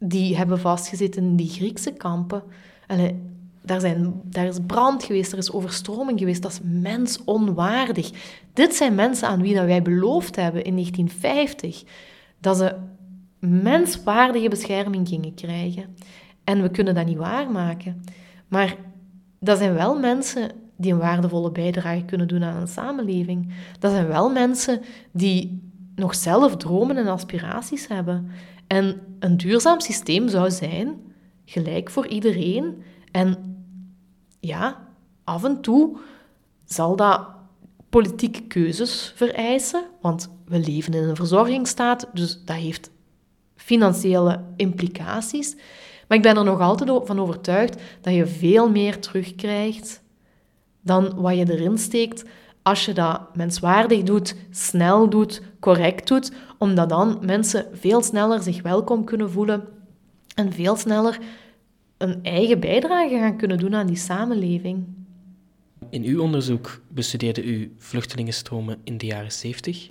die 0.00 0.36
hebben 0.36 0.60
vastgezeten 0.60 1.22
in 1.22 1.36
die 1.36 1.48
Griekse 1.48 1.92
kampen. 1.92 2.42
Allee, 2.86 3.16
daar, 3.62 3.80
zijn, 3.80 4.20
daar 4.24 4.46
is 4.46 4.58
brand 4.66 5.04
geweest, 5.04 5.32
er 5.32 5.38
is 5.38 5.52
overstroming 5.52 6.18
geweest. 6.18 6.42
Dat 6.42 6.52
is 6.52 6.60
mensonwaardig. 6.62 8.10
Dit 8.52 8.74
zijn 8.74 8.94
mensen 8.94 9.28
aan 9.28 9.42
wie 9.42 9.54
dat 9.54 9.64
wij 9.64 9.82
beloofd 9.82 10.36
hebben 10.36 10.64
in 10.64 10.72
1950 10.72 11.82
dat 12.40 12.56
ze 12.56 12.76
menswaardige 13.38 14.48
bescherming 14.48 15.08
gingen 15.08 15.34
krijgen. 15.34 15.96
En 16.44 16.62
we 16.62 16.70
kunnen 16.70 16.94
dat 16.94 17.06
niet 17.06 17.16
waarmaken. 17.16 18.02
Maar 18.48 18.76
dat 19.38 19.58
zijn 19.58 19.74
wel 19.74 19.98
mensen 19.98 20.50
die 20.76 20.92
een 20.92 20.98
waardevolle 20.98 21.50
bijdrage 21.50 22.04
kunnen 22.04 22.28
doen 22.28 22.44
aan 22.44 22.60
een 22.60 22.68
samenleving. 22.68 23.52
Dat 23.78 23.92
zijn 23.92 24.06
wel 24.06 24.30
mensen 24.30 24.80
die 25.12 25.70
nog 25.94 26.14
zelf 26.14 26.56
dromen 26.56 26.96
en 26.96 27.06
aspiraties 27.06 27.88
hebben. 27.88 28.30
En 28.70 29.00
een 29.18 29.36
duurzaam 29.36 29.80
systeem 29.80 30.28
zou 30.28 30.50
zijn, 30.50 31.14
gelijk 31.44 31.90
voor 31.90 32.06
iedereen. 32.06 32.82
En 33.10 33.56
ja, 34.40 34.88
af 35.24 35.44
en 35.44 35.60
toe 35.60 35.98
zal 36.64 36.96
dat 36.96 37.28
politieke 37.88 38.42
keuzes 38.42 39.12
vereisen, 39.16 39.84
want 40.00 40.30
we 40.44 40.58
leven 40.58 40.94
in 40.94 41.02
een 41.02 41.16
verzorgingsstaat, 41.16 42.08
dus 42.12 42.44
dat 42.44 42.56
heeft 42.56 42.90
financiële 43.56 44.44
implicaties. 44.56 45.56
Maar 46.08 46.16
ik 46.16 46.22
ben 46.22 46.36
er 46.36 46.44
nog 46.44 46.60
altijd 46.60 47.06
van 47.06 47.20
overtuigd 47.20 47.82
dat 48.00 48.14
je 48.14 48.26
veel 48.26 48.70
meer 48.70 49.00
terugkrijgt 49.00 50.02
dan 50.80 51.14
wat 51.14 51.36
je 51.36 51.52
erin 51.52 51.78
steekt 51.78 52.24
als 52.62 52.84
je 52.84 52.92
dat 52.92 53.36
menswaardig 53.36 54.02
doet, 54.02 54.36
snel 54.50 55.10
doet, 55.10 55.42
correct 55.60 56.08
doet, 56.08 56.32
omdat 56.58 56.88
dan 56.88 57.18
mensen 57.22 57.66
veel 57.72 58.02
sneller 58.02 58.42
zich 58.42 58.62
welkom 58.62 59.04
kunnen 59.04 59.30
voelen 59.30 59.68
en 60.34 60.52
veel 60.52 60.76
sneller 60.76 61.18
een 61.98 62.22
eigen 62.22 62.60
bijdrage 62.60 63.18
gaan 63.18 63.36
kunnen 63.36 63.58
doen 63.58 63.74
aan 63.74 63.86
die 63.86 63.96
samenleving. 63.96 64.84
In 65.90 66.04
uw 66.04 66.22
onderzoek 66.22 66.82
bestudeerde 66.88 67.44
u 67.44 67.74
vluchtelingenstromen 67.78 68.78
in 68.84 68.98
de 68.98 69.06
jaren 69.06 69.32
70. 69.32 69.88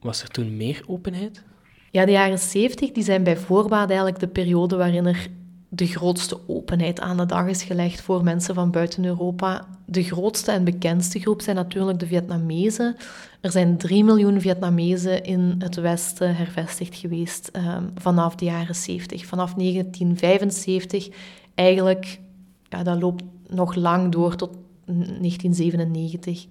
Was 0.00 0.22
er 0.22 0.28
toen 0.28 0.56
meer 0.56 0.82
openheid? 0.86 1.44
Ja, 1.90 2.04
de 2.04 2.12
jaren 2.12 2.38
70 2.38 2.92
die 2.92 3.04
zijn 3.04 3.22
bij 3.22 3.36
voorbaat 3.36 3.88
eigenlijk 3.88 4.18
de 4.18 4.28
periode 4.28 4.76
waarin 4.76 5.06
er 5.06 5.28
de 5.68 5.86
grootste 5.86 6.38
openheid 6.46 7.00
aan 7.00 7.16
de 7.16 7.26
dag 7.26 7.46
is 7.46 7.62
gelegd 7.62 8.00
voor 8.00 8.24
mensen 8.24 8.54
van 8.54 8.70
buiten 8.70 9.04
Europa. 9.04 9.66
De 9.84 10.02
grootste 10.02 10.50
en 10.50 10.64
bekendste 10.64 11.18
groep 11.18 11.42
zijn 11.42 11.56
natuurlijk 11.56 11.98
de 11.98 12.06
Vietnamezen. 12.06 12.96
Er 13.40 13.50
zijn 13.50 13.76
3 13.76 14.04
miljoen 14.04 14.40
Vietnamezen 14.40 15.24
in 15.24 15.54
het 15.58 15.74
Westen 15.74 16.36
hervestigd 16.36 16.96
geweest 16.96 17.50
um, 17.52 17.90
vanaf 17.94 18.34
de 18.34 18.44
jaren 18.44 18.74
70. 18.74 19.26
Vanaf 19.26 19.54
1975 19.54 21.08
eigenlijk, 21.54 22.20
ja, 22.68 22.82
dat 22.82 23.00
loopt 23.00 23.24
nog 23.48 23.74
lang 23.74 24.12
door 24.12 24.36
tot 24.36 24.50
1997. 24.84 26.46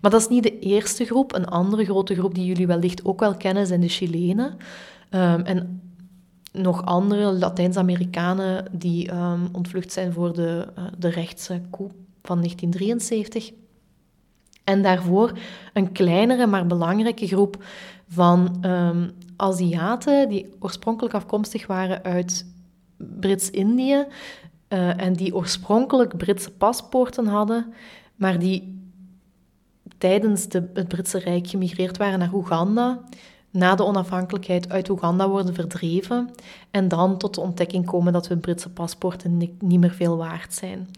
Maar 0.00 0.10
dat 0.10 0.20
is 0.20 0.28
niet 0.28 0.42
de 0.42 0.58
eerste 0.58 1.04
groep. 1.04 1.34
Een 1.34 1.46
andere 1.46 1.84
grote 1.84 2.14
groep 2.14 2.34
die 2.34 2.46
jullie 2.46 2.66
wellicht 2.66 3.04
ook 3.04 3.20
wel 3.20 3.36
kennen 3.36 3.66
zijn 3.66 3.80
de 3.80 3.88
Chilenen. 3.88 4.56
Um, 5.10 5.40
en 5.40 5.80
nog 6.56 6.84
andere 6.84 7.32
Latijns-Amerikanen 7.32 8.64
die 8.72 9.12
um, 9.12 9.48
ontvlucht 9.52 9.92
zijn 9.92 10.12
voor 10.12 10.32
de, 10.32 10.68
uh, 10.78 10.84
de 10.98 11.08
rechtse 11.08 11.60
coup 11.70 11.92
van 12.22 12.36
1973. 12.36 13.52
En 14.64 14.82
daarvoor 14.82 15.38
een 15.72 15.92
kleinere, 15.92 16.46
maar 16.46 16.66
belangrijke 16.66 17.26
groep 17.26 17.64
van 18.08 18.64
um, 18.64 19.10
Aziaten 19.36 20.28
die 20.28 20.48
oorspronkelijk 20.60 21.14
afkomstig 21.14 21.66
waren 21.66 22.02
uit 22.02 22.46
Brits-Indië 22.96 24.04
uh, 24.68 25.00
en 25.00 25.12
die 25.12 25.34
oorspronkelijk 25.34 26.16
Britse 26.16 26.50
paspoorten 26.50 27.26
hadden, 27.26 27.72
maar 28.16 28.38
die 28.38 28.80
tijdens 29.98 30.48
de, 30.48 30.70
het 30.74 30.88
Britse 30.88 31.18
Rijk 31.18 31.46
gemigreerd 31.46 31.96
waren 31.96 32.18
naar 32.18 32.34
Oeganda 32.34 33.00
na 33.56 33.74
de 33.74 33.84
onafhankelijkheid 33.84 34.70
uit 34.70 34.88
Oeganda 34.88 35.28
worden 35.28 35.54
verdreven 35.54 36.30
en 36.70 36.88
dan 36.88 37.18
tot 37.18 37.34
de 37.34 37.40
ontdekking 37.40 37.86
komen 37.86 38.12
dat 38.12 38.28
hun 38.28 38.40
Britse 38.40 38.70
paspoorten 38.70 39.36
niet 39.58 39.80
meer 39.80 39.90
veel 39.90 40.16
waard 40.16 40.54
zijn. 40.54 40.88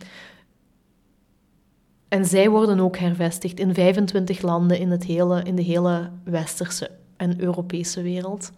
En 2.09 2.25
zij 2.25 2.49
worden 2.49 2.81
ook 2.81 2.97
hervestigd 2.97 3.61
in 3.61 3.75
25 3.75 4.43
landen 4.43 4.79
in, 4.79 4.91
het 4.91 5.05
hele, 5.05 5.43
in 5.43 5.57
de 5.57 5.63
hele 5.63 6.11
westerse 6.25 6.91
en 7.17 7.41
Europese 7.41 8.03
wereld. 8.03 8.53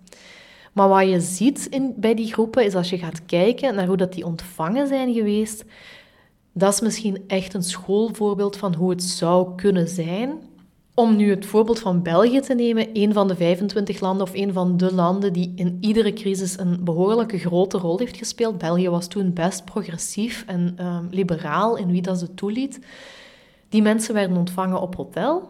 Maar 0.73 0.89
wat 0.89 1.09
je 1.09 1.21
ziet 1.21 1.67
in, 1.67 1.95
bij 1.97 2.15
die 2.15 2.33
groepen 2.33 2.65
is 2.65 2.75
als 2.75 2.91
je 2.91 2.99
gaat 2.99 3.27
kijken 3.27 3.75
naar 3.75 3.87
hoe 3.87 3.97
dat 3.97 4.13
die 4.13 4.25
ontvangen 4.25 4.89
zijn 4.89 5.15
geweest, 5.15 5.65
dat 6.53 6.73
is 6.73 6.81
misschien 6.81 7.25
echt 7.27 7.55
een 7.55 7.63
schoolvoorbeeld 7.63 8.57
van 8.57 8.75
hoe 8.75 8.91
het 8.91 9.03
zou 9.03 9.55
kunnen 9.55 9.89
zijn 9.89 10.39
om 11.01 11.17
nu 11.17 11.31
het 11.31 11.47
voorbeeld 11.47 11.79
van 11.79 12.03
België 12.03 12.41
te 12.41 12.55
nemen, 12.55 12.89
een 12.93 13.13
van 13.13 13.29
de 13.29 13.37
25 13.37 14.01
landen 14.01 14.27
of 14.27 14.35
een 14.35 14.53
van 14.53 14.77
de 14.77 14.95
landen 14.95 15.33
die 15.33 15.53
in 15.57 15.77
iedere 15.81 16.13
crisis 16.13 16.59
een 16.59 16.85
behoorlijke 16.85 17.39
grote 17.39 17.79
rol 17.79 17.99
heeft 17.99 18.17
gespeeld. 18.17 18.59
België 18.59 18.89
was 18.89 19.09
toen 19.09 19.33
best 19.33 19.65
progressief 19.65 20.45
en 20.47 20.77
um, 20.81 21.07
liberaal 21.11 21.77
in 21.77 21.91
wie 21.91 22.03
dat 22.03 22.19
ze 22.19 22.35
toeliet. 22.35 22.81
Die 23.69 23.83
mensen 23.83 24.15
werden 24.15 24.37
ontvangen 24.37 24.81
op 24.81 24.97
hotel, 24.97 25.49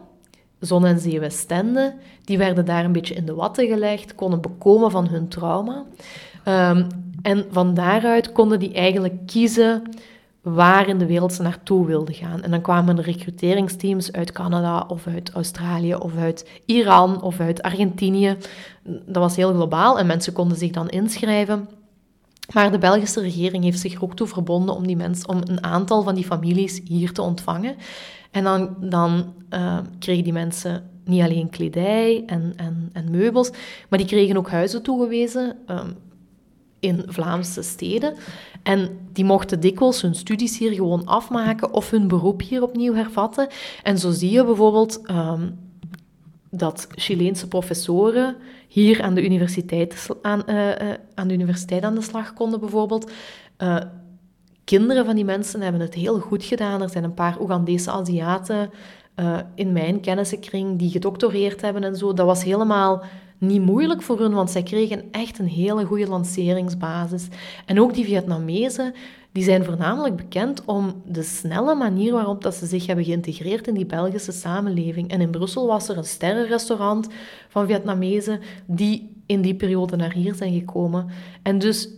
Zon 0.59 0.85
en 0.85 0.99
Zee 0.99 1.19
Westende. 1.19 1.95
Die 2.23 2.37
werden 2.37 2.65
daar 2.65 2.85
een 2.85 2.91
beetje 2.91 3.15
in 3.15 3.25
de 3.25 3.33
watten 3.33 3.67
gelegd, 3.67 4.15
konden 4.15 4.41
bekomen 4.41 4.91
van 4.91 5.07
hun 5.07 5.27
trauma. 5.27 5.85
Um, 6.47 6.87
en 7.21 7.45
van 7.49 7.73
daaruit 7.73 8.31
konden 8.31 8.59
die 8.59 8.73
eigenlijk 8.73 9.25
kiezen 9.25 9.83
waar 10.41 10.87
in 10.87 10.97
de 10.97 11.05
wereld 11.05 11.33
ze 11.33 11.41
naartoe 11.41 11.85
wilden 11.85 12.13
gaan. 12.13 12.41
En 12.41 12.51
dan 12.51 12.61
kwamen 12.61 12.95
de 12.95 13.01
recruteringsteams 13.01 14.11
uit 14.11 14.31
Canada 14.31 14.85
of 14.87 15.07
uit 15.07 15.31
Australië 15.31 15.95
of 15.95 16.17
uit 16.17 16.49
Iran 16.65 17.21
of 17.21 17.39
uit 17.39 17.61
Argentinië. 17.61 18.37
Dat 18.83 19.23
was 19.23 19.35
heel 19.35 19.53
globaal 19.53 19.99
en 19.99 20.07
mensen 20.07 20.33
konden 20.33 20.57
zich 20.57 20.71
dan 20.71 20.89
inschrijven. 20.89 21.69
Maar 22.53 22.71
de 22.71 22.77
Belgische 22.77 23.21
regering 23.21 23.63
heeft 23.63 23.79
zich 23.79 24.03
ook 24.03 24.15
toe 24.15 24.27
verbonden 24.27 24.75
om, 24.75 24.87
die 24.87 24.95
mensen, 24.95 25.29
om 25.29 25.41
een 25.45 25.63
aantal 25.63 26.03
van 26.03 26.15
die 26.15 26.25
families 26.25 26.81
hier 26.85 27.11
te 27.11 27.21
ontvangen. 27.21 27.75
En 28.31 28.43
dan, 28.43 28.75
dan 28.79 29.33
uh, 29.49 29.77
kregen 29.99 30.23
die 30.23 30.33
mensen 30.33 30.89
niet 31.05 31.21
alleen 31.21 31.49
kledij 31.49 32.23
en, 32.25 32.53
en, 32.55 32.89
en, 32.93 33.11
meubels, 33.11 33.51
maar 33.89 33.99
die 33.99 34.07
kregen 34.07 34.37
ook 34.37 34.49
huizen 34.49 34.81
toegewezen 34.81 35.57
um, 35.67 35.95
in 36.79 37.03
Vlaamse 37.07 37.61
steden. 37.61 38.13
En 38.63 38.99
die 39.13 39.25
mochten 39.25 39.59
dikwijls 39.59 40.01
hun 40.01 40.15
studies 40.15 40.57
hier 40.57 40.73
gewoon 40.73 41.05
afmaken 41.05 41.73
of 41.73 41.89
hun 41.89 42.07
beroep 42.07 42.41
hier 42.41 42.63
opnieuw 42.63 42.93
hervatten. 42.93 43.47
En 43.83 43.97
zo 43.97 44.11
zie 44.11 44.31
je 44.31 44.45
bijvoorbeeld 44.45 45.09
um, 45.09 45.59
dat 46.49 46.87
Chileense 46.95 47.47
professoren 47.47 48.35
hier 48.67 49.01
aan 49.01 49.13
de, 49.13 49.25
universiteit, 49.25 50.07
aan, 50.21 50.43
uh, 50.47 50.67
uh, 50.67 50.93
aan 51.15 51.27
de 51.27 51.33
universiteit 51.33 51.83
aan 51.83 51.95
de 51.95 52.01
slag 52.01 52.33
konden, 52.33 52.59
bijvoorbeeld. 52.59 53.11
Uh, 53.57 53.77
kinderen 54.63 55.05
van 55.05 55.15
die 55.15 55.25
mensen 55.25 55.61
hebben 55.61 55.81
het 55.81 55.93
heel 55.93 56.19
goed 56.19 56.43
gedaan. 56.43 56.81
Er 56.81 56.89
zijn 56.89 57.03
een 57.03 57.13
paar 57.13 57.41
Oegandese 57.41 57.91
Aziaten 57.91 58.69
in 59.55 59.71
mijn 59.71 59.99
kennissenkring 59.99 60.79
die 60.79 60.89
gedoctoreerd 60.89 61.61
hebben 61.61 61.83
en 61.83 61.95
zo. 61.95 62.13
Dat 62.13 62.25
was 62.25 62.43
helemaal 62.43 63.03
niet 63.41 63.61
moeilijk 63.61 64.01
voor 64.01 64.19
hun, 64.19 64.33
want 64.33 64.51
zij 64.51 64.63
kregen 64.63 65.03
echt 65.11 65.39
een 65.39 65.47
hele 65.47 65.85
goede 65.85 66.07
lanceringsbasis. 66.07 67.27
En 67.65 67.79
ook 67.79 67.93
die 67.93 68.05
Vietnamezen, 68.05 68.93
die 69.31 69.43
zijn 69.43 69.65
voornamelijk 69.65 70.15
bekend 70.15 70.65
om 70.65 71.01
de 71.05 71.23
snelle 71.23 71.75
manier 71.75 72.13
waarop 72.13 72.41
dat 72.41 72.55
ze 72.55 72.65
zich 72.65 72.85
hebben 72.85 73.05
geïntegreerd 73.05 73.67
in 73.67 73.73
die 73.73 73.85
Belgische 73.85 74.31
samenleving. 74.31 75.09
En 75.09 75.21
in 75.21 75.29
Brussel 75.29 75.67
was 75.67 75.89
er 75.89 75.97
een 75.97 76.03
sterrenrestaurant 76.03 77.07
van 77.47 77.67
Vietnamezen 77.67 78.39
die 78.65 79.23
in 79.25 79.41
die 79.41 79.55
periode 79.55 79.95
naar 79.95 80.13
hier 80.13 80.35
zijn 80.35 80.53
gekomen. 80.53 81.07
En 81.41 81.59
dus 81.59 81.89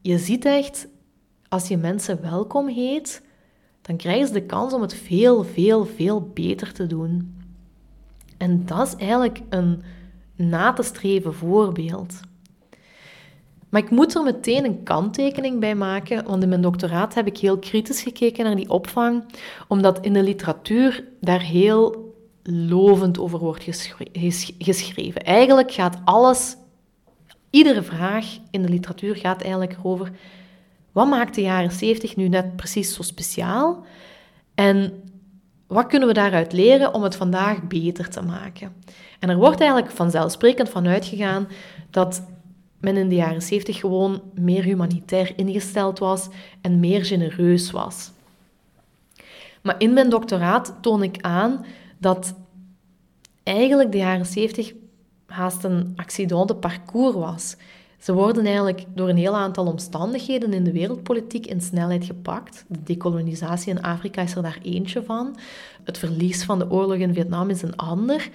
je 0.00 0.18
ziet 0.18 0.44
echt, 0.44 0.88
als 1.48 1.68
je 1.68 1.76
mensen 1.76 2.22
welkom 2.22 2.68
heet, 2.68 3.22
dan 3.80 3.96
krijgen 3.96 4.26
ze 4.26 4.32
de 4.32 4.42
kans 4.42 4.72
om 4.72 4.82
het 4.82 4.94
veel, 4.94 5.44
veel, 5.44 5.84
veel 5.84 6.30
beter 6.34 6.72
te 6.72 6.86
doen. 6.86 7.34
En 8.38 8.66
dat 8.66 8.86
is 8.86 8.94
eigenlijk 8.96 9.40
een 9.48 9.82
na 10.48 10.72
te 10.72 10.82
streven 10.82 11.34
voorbeeld. 11.34 12.20
Maar 13.68 13.82
ik 13.82 13.90
moet 13.90 14.14
er 14.14 14.22
meteen 14.22 14.64
een 14.64 14.82
kanttekening 14.82 15.60
bij 15.60 15.74
maken, 15.74 16.24
want 16.24 16.42
in 16.42 16.48
mijn 16.48 16.60
doctoraat 16.60 17.14
heb 17.14 17.26
ik 17.26 17.38
heel 17.38 17.58
kritisch 17.58 18.02
gekeken 18.02 18.44
naar 18.44 18.56
die 18.56 18.70
opvang, 18.70 19.24
omdat 19.68 20.04
in 20.04 20.12
de 20.12 20.22
literatuur 20.22 21.04
daar 21.20 21.40
heel 21.40 22.14
lovend 22.42 23.18
over 23.18 23.38
wordt 23.38 23.64
geschreven. 24.58 25.24
Eigenlijk 25.24 25.72
gaat 25.72 25.98
alles, 26.04 26.56
iedere 27.50 27.82
vraag 27.82 28.26
in 28.50 28.62
de 28.62 28.68
literatuur 28.68 29.16
gaat 29.16 29.42
eigenlijk 29.42 29.76
over 29.82 30.10
wat 30.92 31.08
maakt 31.08 31.34
de 31.34 31.40
jaren 31.40 31.72
70 31.72 32.16
nu 32.16 32.28
net 32.28 32.56
precies 32.56 32.94
zo 32.94 33.02
speciaal 33.02 33.84
en 34.54 35.02
wat 35.66 35.86
kunnen 35.86 36.08
we 36.08 36.14
daaruit 36.14 36.52
leren 36.52 36.94
om 36.94 37.02
het 37.02 37.16
vandaag 37.16 37.62
beter 37.62 38.08
te 38.08 38.22
maken? 38.22 38.74
En 39.22 39.28
er 39.28 39.36
wordt 39.36 39.60
eigenlijk 39.60 39.90
vanzelfsprekend 39.90 40.68
van 40.68 40.86
uitgegaan 40.86 41.48
dat 41.90 42.22
men 42.80 42.96
in 42.96 43.08
de 43.08 43.14
jaren 43.14 43.42
70 43.42 43.80
gewoon 43.80 44.22
meer 44.34 44.62
humanitair 44.62 45.32
ingesteld 45.36 45.98
was 45.98 46.28
en 46.60 46.80
meer 46.80 47.04
genereus 47.04 47.70
was. 47.70 48.10
Maar 49.60 49.74
in 49.78 49.92
mijn 49.92 50.10
doctoraat 50.10 50.74
toon 50.80 51.02
ik 51.02 51.16
aan 51.20 51.64
dat 51.98 52.34
eigenlijk 53.42 53.92
de 53.92 53.98
jaren 53.98 54.26
70 54.26 54.72
haast 55.26 55.64
een 55.64 55.92
accident 55.96 56.48
de 56.48 56.56
parcours 56.56 57.14
was. 57.14 57.56
Ze 58.02 58.12
worden 58.12 58.44
eigenlijk 58.44 58.84
door 58.94 59.08
een 59.08 59.16
heel 59.16 59.36
aantal 59.36 59.66
omstandigheden 59.66 60.52
in 60.52 60.64
de 60.64 60.72
wereldpolitiek 60.72 61.46
in 61.46 61.60
snelheid 61.60 62.04
gepakt. 62.04 62.64
De 62.68 62.82
dekolonisatie 62.82 63.70
in 63.70 63.82
Afrika 63.82 64.22
is 64.22 64.34
er 64.34 64.42
daar 64.42 64.58
eentje 64.62 65.02
van. 65.02 65.36
Het 65.84 65.98
verlies 65.98 66.44
van 66.44 66.58
de 66.58 66.70
oorlog 66.70 66.96
in 66.96 67.14
Vietnam 67.14 67.50
is 67.50 67.62
een 67.62 67.76
ander. 67.76 68.30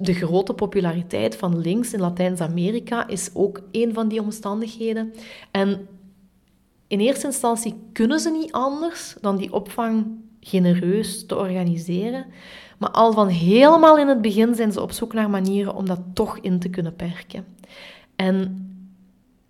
De 0.00 0.14
grote 0.14 0.52
populariteit 0.52 1.36
van 1.36 1.60
links 1.60 1.92
in 1.92 2.00
Latijns-Amerika 2.00 3.08
is 3.08 3.30
ook 3.32 3.60
een 3.70 3.92
van 3.94 4.08
die 4.08 4.22
omstandigheden. 4.22 5.12
En 5.50 5.88
in 6.86 7.00
eerste 7.00 7.26
instantie 7.26 7.74
kunnen 7.92 8.20
ze 8.20 8.30
niet 8.30 8.52
anders 8.52 9.16
dan 9.20 9.36
die 9.36 9.52
opvang 9.52 10.06
genereus 10.40 11.26
te 11.26 11.36
organiseren. 11.36 12.26
Maar 12.78 12.90
al 12.90 13.12
van 13.12 13.28
helemaal 13.28 13.98
in 13.98 14.08
het 14.08 14.22
begin 14.22 14.54
zijn 14.54 14.72
ze 14.72 14.80
op 14.80 14.92
zoek 14.92 15.12
naar 15.12 15.30
manieren 15.30 15.74
om 15.74 15.86
dat 15.86 16.00
toch 16.14 16.38
in 16.38 16.58
te 16.58 16.68
kunnen 16.68 16.96
perken. 16.96 17.44
En 18.16 18.66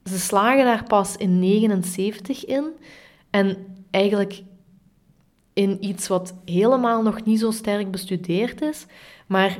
ze 0.05 0.19
slagen 0.19 0.65
daar 0.65 0.85
pas 0.85 1.17
in 1.17 1.39
79 1.39 2.45
in. 2.45 2.65
En 3.31 3.57
eigenlijk 3.91 4.43
in 5.53 5.85
iets 5.85 6.09
wat 6.09 6.35
helemaal 6.45 7.03
nog 7.03 7.25
niet 7.25 7.41
zo 7.41 7.51
sterk 7.51 7.91
bestudeerd 7.91 8.63
is. 8.63 8.87
Maar 9.27 9.59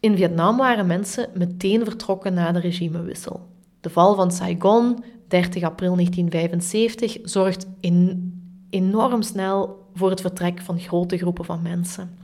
in 0.00 0.16
Vietnam 0.16 0.56
waren 0.56 0.86
mensen 0.86 1.30
meteen 1.34 1.84
vertrokken 1.84 2.34
na 2.34 2.52
de 2.52 2.58
regimewissel. 2.58 3.48
De 3.80 3.90
val 3.90 4.14
van 4.14 4.32
Saigon, 4.32 5.04
30 5.28 5.62
april 5.62 5.94
1975, 5.94 7.18
zorgt 7.22 7.66
in, 7.80 8.32
enorm 8.70 9.22
snel 9.22 9.88
voor 9.94 10.10
het 10.10 10.20
vertrek 10.20 10.60
van 10.60 10.78
grote 10.78 11.16
groepen 11.16 11.44
van 11.44 11.62
mensen. 11.62 12.18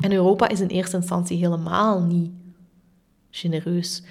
En 0.00 0.12
Europa 0.12 0.48
is 0.48 0.60
in 0.60 0.66
eerste 0.66 0.96
instantie 0.96 1.38
helemaal 1.38 2.02
niet 2.02 2.30
genereus. 3.30 4.02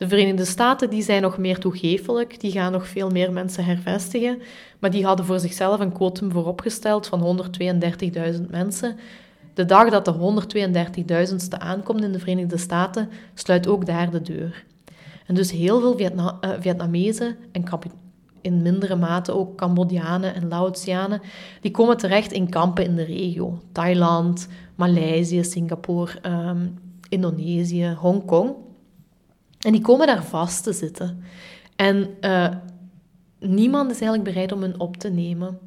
De 0.00 0.08
Verenigde 0.08 0.44
Staten 0.44 0.90
die 0.90 1.02
zijn 1.02 1.22
nog 1.22 1.38
meer 1.38 1.58
toegeeflijk, 1.58 2.40
die 2.40 2.52
gaan 2.52 2.72
nog 2.72 2.88
veel 2.88 3.10
meer 3.10 3.32
mensen 3.32 3.64
hervestigen, 3.64 4.42
maar 4.78 4.90
die 4.90 5.04
hadden 5.04 5.26
voor 5.26 5.40
zichzelf 5.40 5.80
een 5.80 5.92
quotum 5.92 6.32
vooropgesteld 6.32 7.06
van 7.06 7.42
132.000 8.34 8.50
mensen. 8.50 8.96
De 9.54 9.64
dag 9.64 9.90
dat 9.90 10.04
de 10.04 10.44
132.000ste 11.32 11.58
aankomt 11.58 12.02
in 12.02 12.12
de 12.12 12.18
Verenigde 12.18 12.56
Staten, 12.56 13.08
sluit 13.34 13.66
ook 13.66 13.86
daar 13.86 14.10
de 14.10 14.22
deur. 14.22 14.64
En 15.26 15.34
dus 15.34 15.50
heel 15.50 15.80
veel 15.80 15.96
Vietna 15.96 16.38
uh, 16.40 16.50
Vietnamezen 16.60 17.36
en 17.52 17.64
in 18.40 18.62
mindere 18.62 18.96
mate 18.96 19.32
ook 19.32 19.56
Cambodjanen 19.56 20.34
en 20.34 20.48
Laotianen, 20.48 21.20
die 21.60 21.70
komen 21.70 21.96
terecht 21.96 22.32
in 22.32 22.48
kampen 22.48 22.84
in 22.84 22.96
de 22.96 23.04
regio. 23.04 23.58
Thailand, 23.72 24.48
Maleisië, 24.74 25.44
Singapore, 25.44 26.12
um, 26.26 26.78
Indonesië, 27.08 27.96
Hongkong. 27.98 28.54
En 29.60 29.72
die 29.72 29.80
komen 29.80 30.06
daar 30.06 30.24
vast 30.24 30.62
te 30.62 30.72
zitten. 30.72 31.24
En 31.76 32.16
uh, 32.20 32.48
niemand 33.38 33.90
is 33.90 34.00
eigenlijk 34.00 34.32
bereid 34.32 34.52
om 34.52 34.62
hen 34.62 34.80
op 34.80 34.96
te 34.96 35.08
nemen. 35.08 35.58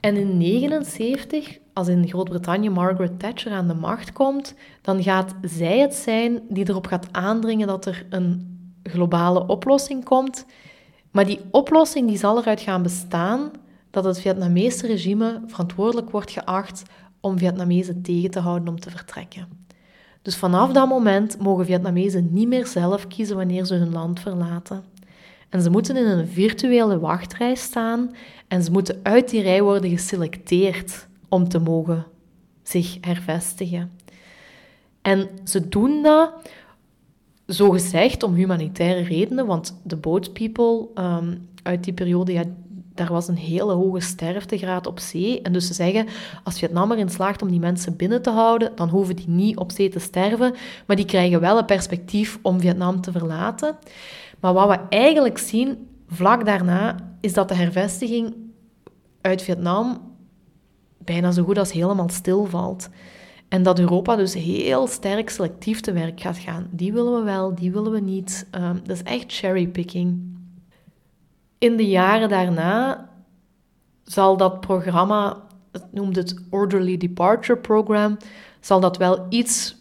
En 0.00 0.16
in 0.16 0.40
1979, 0.40 1.58
als 1.72 1.88
in 1.88 2.08
Groot-Brittannië 2.08 2.70
Margaret 2.70 3.18
Thatcher 3.18 3.52
aan 3.52 3.68
de 3.68 3.74
macht 3.74 4.12
komt, 4.12 4.54
dan 4.82 5.02
gaat 5.02 5.34
zij 5.42 5.78
het 5.78 5.94
zijn 5.94 6.40
die 6.48 6.68
erop 6.68 6.86
gaat 6.86 7.08
aandringen 7.12 7.66
dat 7.66 7.86
er 7.86 8.06
een 8.10 8.58
globale 8.82 9.46
oplossing 9.46 10.04
komt. 10.04 10.46
Maar 11.10 11.26
die 11.26 11.40
oplossing 11.50 12.08
die 12.08 12.18
zal 12.18 12.38
eruit 12.38 12.60
gaan 12.60 12.82
bestaan 12.82 13.50
dat 13.90 14.04
het 14.04 14.20
Vietnamese 14.20 14.86
regime 14.86 15.42
verantwoordelijk 15.46 16.10
wordt 16.10 16.30
geacht 16.30 16.82
om 17.20 17.38
Vietnamezen 17.38 18.02
tegen 18.02 18.30
te 18.30 18.40
houden 18.40 18.68
om 18.68 18.80
te 18.80 18.90
vertrekken. 18.90 19.66
Dus 20.28 20.36
vanaf 20.36 20.72
dat 20.72 20.88
moment 20.88 21.38
mogen 21.38 21.64
Vietnamezen 21.64 22.28
niet 22.32 22.48
meer 22.48 22.66
zelf 22.66 23.06
kiezen 23.06 23.36
wanneer 23.36 23.64
ze 23.64 23.74
hun 23.74 23.92
land 23.92 24.20
verlaten. 24.20 24.84
En 25.48 25.62
ze 25.62 25.70
moeten 25.70 25.96
in 25.96 26.06
een 26.06 26.26
virtuele 26.26 26.98
wachtrij 26.98 27.54
staan 27.54 28.14
en 28.48 28.62
ze 28.62 28.70
moeten 28.70 29.00
uit 29.02 29.30
die 29.30 29.42
rij 29.42 29.62
worden 29.62 29.90
geselecteerd 29.90 31.06
om 31.28 31.48
te 31.48 31.58
mogen 31.58 32.06
zich 32.62 32.98
hervestigen. 33.00 33.90
En 35.02 35.28
ze 35.44 35.68
doen 35.68 36.02
dat 36.02 36.30
zogezegd 37.46 38.22
om 38.22 38.34
humanitaire 38.34 39.02
redenen, 39.02 39.46
want 39.46 39.80
de 39.82 39.96
boat 39.96 40.32
people 40.32 41.02
um, 41.04 41.48
uit 41.62 41.84
die 41.84 41.92
periode, 41.92 42.32
ja, 42.32 42.44
daar 42.98 43.12
was 43.12 43.28
een 43.28 43.36
hele 43.36 43.72
hoge 43.72 44.00
sterftegraad 44.00 44.86
op 44.86 44.98
zee. 44.98 45.42
En 45.42 45.52
dus 45.52 45.66
ze 45.66 45.74
zeggen, 45.74 46.06
als 46.44 46.58
Vietnam 46.58 46.92
erin 46.92 47.08
slaagt 47.08 47.42
om 47.42 47.50
die 47.50 47.60
mensen 47.60 47.96
binnen 47.96 48.22
te 48.22 48.30
houden, 48.30 48.72
dan 48.74 48.88
hoeven 48.88 49.16
die 49.16 49.28
niet 49.28 49.56
op 49.56 49.72
zee 49.72 49.88
te 49.88 49.98
sterven, 49.98 50.54
maar 50.86 50.96
die 50.96 51.04
krijgen 51.04 51.40
wel 51.40 51.58
een 51.58 51.64
perspectief 51.64 52.38
om 52.42 52.60
Vietnam 52.60 53.00
te 53.00 53.12
verlaten. 53.12 53.76
Maar 54.40 54.52
wat 54.52 54.68
we 54.68 54.78
eigenlijk 54.88 55.38
zien, 55.38 55.88
vlak 56.08 56.44
daarna, 56.44 56.96
is 57.20 57.32
dat 57.32 57.48
de 57.48 57.54
hervestiging 57.54 58.34
uit 59.20 59.42
Vietnam 59.42 60.00
bijna 60.98 61.30
zo 61.30 61.44
goed 61.44 61.58
als 61.58 61.72
helemaal 61.72 62.08
stilvalt. 62.08 62.88
En 63.48 63.62
dat 63.62 63.78
Europa 63.78 64.16
dus 64.16 64.34
heel 64.34 64.86
sterk 64.86 65.30
selectief 65.30 65.80
te 65.80 65.92
werk 65.92 66.20
gaat 66.20 66.38
gaan. 66.38 66.68
Die 66.70 66.92
willen 66.92 67.14
we 67.14 67.22
wel, 67.22 67.54
die 67.54 67.72
willen 67.72 67.92
we 67.92 68.00
niet. 68.00 68.46
Um, 68.54 68.80
dat 68.84 68.96
is 68.96 69.02
echt 69.02 69.24
cherrypicking. 69.32 70.37
In 71.58 71.76
de 71.76 71.88
jaren 71.88 72.28
daarna 72.28 73.08
zal 74.04 74.36
dat 74.36 74.60
programma, 74.60 75.42
het 75.72 75.92
noemt 75.92 76.16
het 76.16 76.34
Orderly 76.50 76.96
Departure 76.96 77.58
Program, 77.58 78.16
zal 78.60 78.80
dat 78.80 78.96
wel 78.96 79.26
iets 79.28 79.76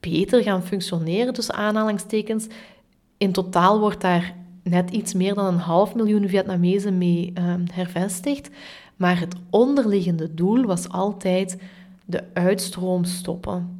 beter 0.00 0.42
gaan 0.42 0.62
functioneren, 0.62 1.32
tussen 1.32 1.54
aanhalingstekens. 1.54 2.46
In 3.18 3.32
totaal 3.32 3.80
wordt 3.80 4.00
daar 4.00 4.34
net 4.62 4.90
iets 4.90 5.14
meer 5.14 5.34
dan 5.34 5.46
een 5.46 5.60
half 5.60 5.94
miljoen 5.94 6.28
Vietnamezen 6.28 6.98
mee 6.98 7.30
ehm, 7.34 7.64
hervestigd. 7.72 8.50
Maar 8.96 9.20
het 9.20 9.34
onderliggende 9.50 10.34
doel 10.34 10.64
was 10.64 10.88
altijd 10.88 11.58
de 12.04 12.24
uitstroom 12.32 13.04
stoppen. 13.04 13.78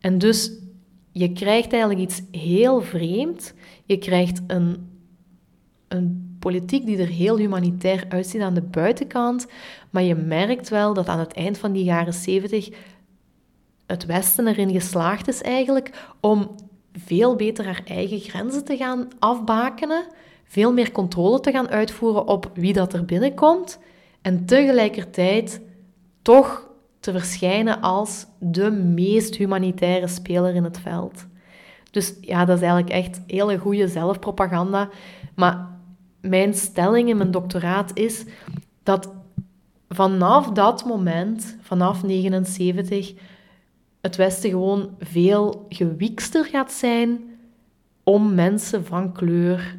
En 0.00 0.18
dus 0.18 0.52
je 1.12 1.32
krijgt 1.32 1.72
eigenlijk 1.72 2.02
iets 2.02 2.22
heel 2.30 2.80
vreemd. 2.80 3.54
Je 3.84 3.98
krijgt 3.98 4.40
een, 4.46 4.88
een 5.94 6.36
politiek 6.38 6.86
die 6.86 6.98
er 6.98 7.06
heel 7.06 7.36
humanitair 7.36 8.04
uitziet 8.08 8.40
aan 8.40 8.54
de 8.54 8.62
buitenkant. 8.62 9.46
Maar 9.90 10.02
je 10.02 10.14
merkt 10.14 10.68
wel 10.68 10.94
dat 10.94 11.08
aan 11.08 11.18
het 11.18 11.32
eind 11.32 11.58
van 11.58 11.72
die 11.72 11.84
jaren 11.84 12.12
70 12.12 12.68
het 13.86 14.06
Westen 14.06 14.46
erin 14.46 14.70
geslaagd 14.70 15.28
is 15.28 15.42
eigenlijk 15.42 16.06
om 16.20 16.54
veel 16.92 17.36
beter 17.36 17.64
haar 17.64 17.82
eigen 17.84 18.18
grenzen 18.18 18.64
te 18.64 18.76
gaan 18.76 19.08
afbakenen, 19.18 20.06
veel 20.44 20.72
meer 20.72 20.92
controle 20.92 21.40
te 21.40 21.50
gaan 21.50 21.68
uitvoeren 21.68 22.26
op 22.26 22.50
wie 22.54 22.72
dat 22.72 22.92
er 22.92 23.04
binnenkomt 23.04 23.78
en 24.22 24.46
tegelijkertijd 24.46 25.60
toch 26.22 26.68
te 27.00 27.12
verschijnen 27.12 27.80
als 27.80 28.26
de 28.38 28.70
meest 28.70 29.34
humanitaire 29.34 30.08
speler 30.08 30.54
in 30.54 30.64
het 30.64 30.78
veld. 30.78 31.26
Dus 31.90 32.14
ja, 32.20 32.44
dat 32.44 32.56
is 32.56 32.62
eigenlijk 32.62 32.92
echt 32.92 33.20
hele 33.26 33.58
goede 33.58 33.88
zelfpropaganda. 33.88 34.88
Maar 35.34 35.73
mijn 36.24 36.54
stelling 36.54 37.08
in 37.08 37.16
mijn 37.16 37.30
doctoraat 37.30 37.90
is 37.94 38.24
dat 38.82 39.12
vanaf 39.88 40.48
dat 40.48 40.84
moment, 40.84 41.56
vanaf 41.60 42.02
79, 42.02 43.12
het 44.00 44.16
Westen 44.16 44.50
gewoon 44.50 44.90
veel 44.98 45.66
gewikster 45.68 46.44
gaat 46.44 46.72
zijn 46.72 47.20
om 48.02 48.34
mensen 48.34 48.84
van 48.84 49.12
kleur, 49.12 49.78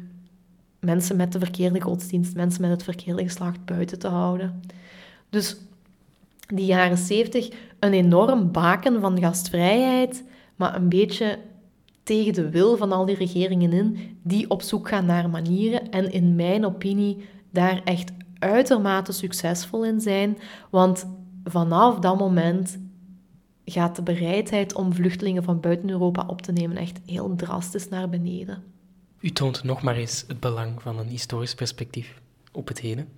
mensen 0.80 1.16
met 1.16 1.32
de 1.32 1.38
verkeerde 1.38 1.80
godsdienst, 1.80 2.34
mensen 2.34 2.60
met 2.60 2.70
het 2.70 2.82
verkeerde 2.82 3.22
geslacht 3.22 3.64
buiten 3.64 3.98
te 3.98 4.08
houden. 4.08 4.60
Dus 5.30 5.56
die 6.46 6.66
jaren 6.66 6.98
70 6.98 7.48
een 7.78 7.92
enorm 7.92 8.52
baken 8.52 9.00
van 9.00 9.20
gastvrijheid, 9.20 10.24
maar 10.56 10.74
een 10.74 10.88
beetje 10.88 11.38
tegen 12.06 12.32
de 12.32 12.50
wil 12.50 12.76
van 12.76 12.92
al 12.92 13.04
die 13.04 13.16
regeringen 13.16 13.72
in, 13.72 14.18
die 14.22 14.50
op 14.50 14.62
zoek 14.62 14.88
gaan 14.88 15.06
naar 15.06 15.30
manieren 15.30 15.90
en 15.90 16.12
in 16.12 16.34
mijn 16.34 16.64
opinie 16.64 17.24
daar 17.50 17.80
echt 17.84 18.12
uitermate 18.38 19.12
succesvol 19.12 19.84
in 19.84 20.00
zijn, 20.00 20.38
want 20.70 21.06
vanaf 21.44 21.98
dat 21.98 22.18
moment 22.18 22.78
gaat 23.64 23.96
de 23.96 24.02
bereidheid 24.02 24.74
om 24.74 24.92
vluchtelingen 24.92 25.44
van 25.44 25.60
buiten 25.60 25.90
Europa 25.90 26.24
op 26.26 26.42
te 26.42 26.52
nemen 26.52 26.76
echt 26.76 27.00
heel 27.06 27.34
drastisch 27.36 27.88
naar 27.88 28.08
beneden. 28.08 28.62
U 29.20 29.30
toont 29.30 29.64
nog 29.64 29.82
maar 29.82 29.96
eens 29.96 30.24
het 30.28 30.40
belang 30.40 30.82
van 30.82 30.98
een 30.98 31.08
historisch 31.08 31.54
perspectief 31.54 32.20
op 32.52 32.68
het 32.68 32.80
heden. 32.80 33.08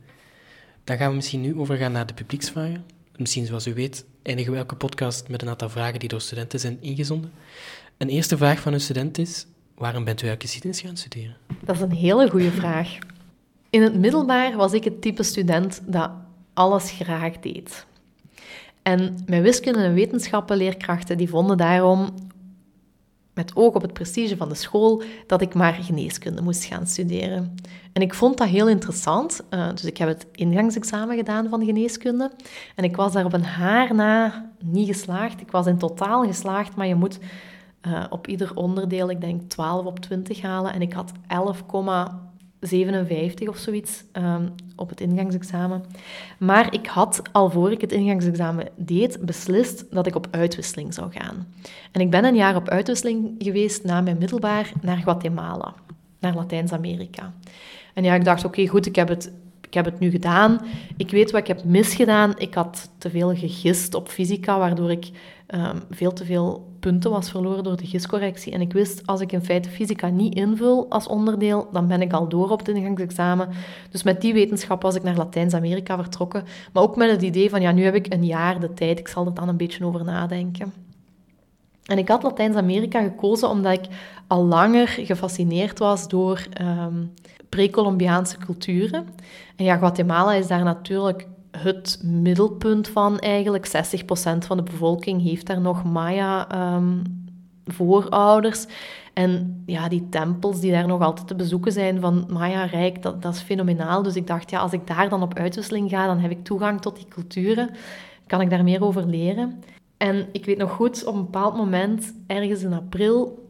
Dan 0.84 0.96
gaan 0.96 1.08
we 1.08 1.14
misschien 1.14 1.40
nu 1.40 1.58
overgaan 1.58 1.92
naar 1.92 2.06
de 2.06 2.14
publieksvragen. 2.14 2.84
Misschien 3.16 3.46
zoals 3.46 3.66
u 3.66 3.74
weet, 3.74 4.04
eindigen 4.22 4.52
we 4.52 4.58
elke 4.58 4.76
podcast 4.76 5.28
met 5.28 5.42
een 5.42 5.48
aantal 5.48 5.68
vragen 5.68 5.98
die 5.98 6.08
door 6.08 6.20
studenten 6.20 6.60
zijn 6.60 6.78
ingezonden. 6.80 7.32
Een 7.98 8.08
eerste 8.08 8.36
vraag 8.36 8.60
van 8.60 8.72
een 8.72 8.80
student 8.80 9.18
is: 9.18 9.46
waarom 9.74 10.04
bent 10.04 10.22
u 10.22 10.26
eigenlijk 10.26 10.42
geschiedenis 10.42 10.80
gaan 10.80 10.96
studeren? 10.96 11.36
Dat 11.60 11.74
is 11.76 11.82
een 11.82 11.92
hele 11.92 12.30
goede 12.30 12.50
vraag. 12.50 12.98
In 13.70 13.82
het 13.82 13.98
middelbaar 13.98 14.56
was 14.56 14.72
ik 14.72 14.84
het 14.84 15.02
type 15.02 15.22
student 15.22 15.82
dat 15.86 16.10
alles 16.54 16.90
graag 16.90 17.38
deed. 17.38 17.86
En 18.82 19.18
mijn 19.26 19.42
wiskunde- 19.42 19.82
en 19.82 19.94
wetenschappenleerkrachten 19.94 21.16
die 21.16 21.28
vonden 21.28 21.56
daarom, 21.56 22.14
met 23.34 23.56
oog 23.56 23.74
op 23.74 23.82
het 23.82 23.92
prestige 23.92 24.36
van 24.36 24.48
de 24.48 24.54
school, 24.54 25.02
dat 25.26 25.40
ik 25.40 25.54
maar 25.54 25.72
geneeskunde 25.72 26.42
moest 26.42 26.64
gaan 26.64 26.86
studeren. 26.86 27.54
En 27.92 28.02
ik 28.02 28.14
vond 28.14 28.38
dat 28.38 28.48
heel 28.48 28.68
interessant, 28.68 29.40
uh, 29.50 29.68
dus 29.70 29.84
ik 29.84 29.96
heb 29.96 30.08
het 30.08 30.26
ingangsexamen 30.32 31.16
gedaan 31.16 31.48
van 31.48 31.64
geneeskunde. 31.64 32.30
En 32.74 32.84
ik 32.84 32.96
was 32.96 33.12
daar 33.12 33.24
op 33.24 33.32
een 33.32 33.44
haar 33.44 33.94
na 33.94 34.46
niet 34.64 34.86
geslaagd. 34.86 35.40
Ik 35.40 35.50
was 35.50 35.66
in 35.66 35.78
totaal 35.78 36.24
geslaagd, 36.24 36.76
maar 36.76 36.86
je 36.86 36.94
moet 36.94 37.18
uh, 37.86 38.04
op 38.10 38.26
ieder 38.26 38.54
onderdeel, 38.54 39.10
ik 39.10 39.20
denk 39.20 39.50
12 39.50 39.86
op 39.86 40.00
20 40.00 40.40
halen. 40.40 40.72
En 40.72 40.82
ik 40.82 40.92
had 40.92 41.12
11, 41.26 41.62
57 42.60 43.48
of 43.48 43.56
zoiets 43.56 44.04
um, 44.12 44.54
op 44.76 44.88
het 44.88 45.00
ingangsexamen. 45.00 45.84
Maar 46.38 46.74
ik 46.74 46.86
had, 46.86 47.22
al 47.32 47.50
voor 47.50 47.72
ik 47.72 47.80
het 47.80 47.92
ingangsexamen 47.92 48.68
deed, 48.76 49.18
beslist 49.20 49.84
dat 49.90 50.06
ik 50.06 50.14
op 50.14 50.28
uitwisseling 50.30 50.94
zou 50.94 51.12
gaan. 51.12 51.46
En 51.92 52.00
ik 52.00 52.10
ben 52.10 52.24
een 52.24 52.34
jaar 52.34 52.56
op 52.56 52.68
uitwisseling 52.68 53.34
geweest 53.38 53.84
na 53.84 54.00
mijn 54.00 54.18
middelbaar 54.18 54.72
naar 54.80 54.96
Guatemala, 54.96 55.74
naar 56.18 56.34
Latijns-Amerika. 56.34 57.32
En 57.94 58.04
ja, 58.04 58.14
ik 58.14 58.24
dacht, 58.24 58.44
oké, 58.44 58.66
goed, 58.66 58.86
ik 58.86 58.96
heb, 58.96 59.08
het, 59.08 59.32
ik 59.60 59.74
heb 59.74 59.84
het 59.84 59.98
nu 59.98 60.10
gedaan. 60.10 60.60
Ik 60.96 61.10
weet 61.10 61.30
wat 61.30 61.40
ik 61.40 61.46
heb 61.46 61.64
misgedaan. 61.64 62.38
Ik 62.38 62.54
had 62.54 62.90
te 62.98 63.10
veel 63.10 63.34
gegist 63.34 63.94
op 63.94 64.08
fysica, 64.08 64.58
waardoor 64.58 64.90
ik 64.90 65.10
um, 65.54 65.82
veel 65.90 66.12
te 66.12 66.24
veel 66.24 66.67
punten 66.80 67.10
was 67.10 67.30
verloren 67.30 67.64
door 67.64 67.76
de 67.76 67.86
giscorrectie. 67.86 68.52
En 68.52 68.60
ik 68.60 68.72
wist, 68.72 69.06
als 69.06 69.20
ik 69.20 69.32
in 69.32 69.44
feite 69.44 69.70
fysica 69.70 70.08
niet 70.08 70.34
invul 70.34 70.86
als 70.88 71.06
onderdeel, 71.06 71.68
dan 71.72 71.86
ben 71.86 72.02
ik 72.02 72.12
al 72.12 72.28
door 72.28 72.50
op 72.50 72.58
het 72.58 72.68
ingangsexamen. 72.68 73.48
Dus 73.90 74.02
met 74.02 74.20
die 74.20 74.32
wetenschap 74.32 74.82
was 74.82 74.94
ik 74.94 75.02
naar 75.02 75.16
Latijns-Amerika 75.16 75.96
vertrokken. 75.96 76.44
Maar 76.72 76.82
ook 76.82 76.96
met 76.96 77.10
het 77.10 77.22
idee 77.22 77.50
van, 77.50 77.60
ja, 77.60 77.72
nu 77.72 77.84
heb 77.84 77.94
ik 77.94 78.12
een 78.12 78.24
jaar 78.24 78.60
de 78.60 78.74
tijd, 78.74 78.98
ik 78.98 79.08
zal 79.08 79.26
er 79.26 79.34
dan 79.34 79.48
een 79.48 79.56
beetje 79.56 79.84
over 79.84 80.04
nadenken. 80.04 80.72
En 81.84 81.98
ik 81.98 82.08
had 82.08 82.22
Latijns-Amerika 82.22 83.02
gekozen 83.02 83.48
omdat 83.48 83.72
ik 83.72 83.86
al 84.26 84.44
langer 84.44 84.88
gefascineerd 84.88 85.78
was 85.78 86.08
door 86.08 86.46
um, 86.60 87.12
pre-Columbiaanse 87.48 88.38
culturen. 88.38 89.08
En 89.56 89.64
ja, 89.64 89.76
Guatemala 89.76 90.32
is 90.32 90.46
daar 90.46 90.64
natuurlijk 90.64 91.26
het 91.50 92.00
middelpunt 92.02 92.88
van 92.88 93.18
eigenlijk. 93.18 93.66
60% 93.66 93.70
van 94.38 94.56
de 94.56 94.62
bevolking 94.62 95.22
heeft 95.22 95.46
daar 95.46 95.60
nog 95.60 95.84
Maya-voorouders. 95.84 98.66
Ehm, 98.66 98.74
en 99.12 99.62
ja, 99.66 99.88
die 99.88 100.08
tempels 100.08 100.60
die 100.60 100.72
daar 100.72 100.86
nog 100.86 101.02
altijd 101.02 101.26
te 101.26 101.34
bezoeken 101.34 101.72
zijn 101.72 102.00
van 102.00 102.26
Maya-rijk, 102.28 103.02
dat, 103.02 103.22
dat 103.22 103.34
is 103.34 103.40
fenomenaal. 103.40 104.02
Dus 104.02 104.16
ik 104.16 104.26
dacht, 104.26 104.50
ja, 104.50 104.58
als 104.58 104.72
ik 104.72 104.86
daar 104.86 105.08
dan 105.08 105.22
op 105.22 105.34
uitwisseling 105.34 105.90
ga, 105.90 106.06
dan 106.06 106.18
heb 106.18 106.30
ik 106.30 106.44
toegang 106.44 106.80
tot 106.80 106.96
die 106.96 107.08
culturen. 107.08 107.70
Kan 108.26 108.40
ik 108.40 108.50
daar 108.50 108.64
meer 108.64 108.84
over 108.84 109.06
leren. 109.06 109.62
En 109.96 110.28
ik 110.32 110.44
weet 110.44 110.58
nog 110.58 110.70
goed, 110.70 111.04
op 111.04 111.14
een 111.14 111.24
bepaald 111.24 111.56
moment, 111.56 112.14
ergens 112.26 112.62
in 112.62 112.72
april, 112.72 113.46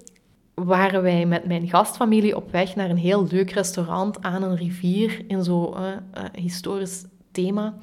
waren 0.54 1.02
wij 1.02 1.26
met 1.26 1.46
mijn 1.46 1.68
gastfamilie 1.68 2.36
op 2.36 2.50
weg 2.50 2.74
naar 2.74 2.90
een 2.90 2.96
heel 2.96 3.26
leuk 3.30 3.50
restaurant 3.50 4.22
aan 4.22 4.42
een 4.42 4.56
rivier 4.56 5.24
in 5.26 5.44
zo'n 5.44 5.74
uh, 5.74 5.96
historisch 6.32 7.04
thema. 7.42 7.74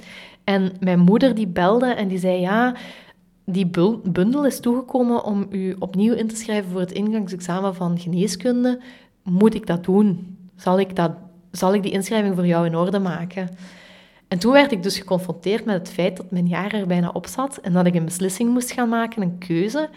En 0.44 0.72
mijn 0.80 1.00
moeder 1.00 1.36
die 1.36 1.48
belde 1.48 1.86
en 1.86 2.08
die 2.08 2.18
zei, 2.18 2.40
ja, 2.40 2.76
die 3.46 3.70
bundel 4.04 4.46
is 4.46 4.60
toegekomen 4.60 5.24
om 5.24 5.48
u 5.50 5.76
opnieuw 5.80 6.14
in 6.14 6.28
te 6.28 6.36
schrijven 6.36 6.72
voor 6.72 6.80
het 6.80 6.92
ingangsexamen 6.92 7.76
van 7.76 8.00
geneeskunde. 8.00 8.82
Moet 9.24 9.54
ik 9.54 9.68
dat 9.68 9.84
doen? 9.84 10.38
Zal 10.56 10.80
ik, 10.80 10.96
dat, 10.96 11.12
zal 11.52 11.74
ik 11.74 11.84
die 11.84 11.92
inschrijving 11.92 12.36
voor 12.36 12.46
jou 12.46 12.66
in 12.66 12.76
orde 12.76 13.00
maken? 13.00 13.50
En 14.28 14.40
toen 14.40 14.52
werd 14.52 14.72
ik 14.72 14.84
dus 14.84 14.98
geconfronteerd 14.98 15.66
met 15.66 15.76
het 15.76 15.90
feit 15.90 16.18
dat 16.18 16.32
mijn 16.32 16.48
jaar 16.48 16.74
er 16.74 16.88
bijna 16.88 17.10
op 17.10 17.28
zat 17.28 17.58
en 17.58 17.74
dat 17.74 17.86
ik 17.86 17.96
een 17.96 18.06
beslissing 18.06 18.50
moest 18.50 18.72
gaan 18.72 18.90
maken, 18.90 19.22
een 19.22 19.38
keuze. 19.38 19.90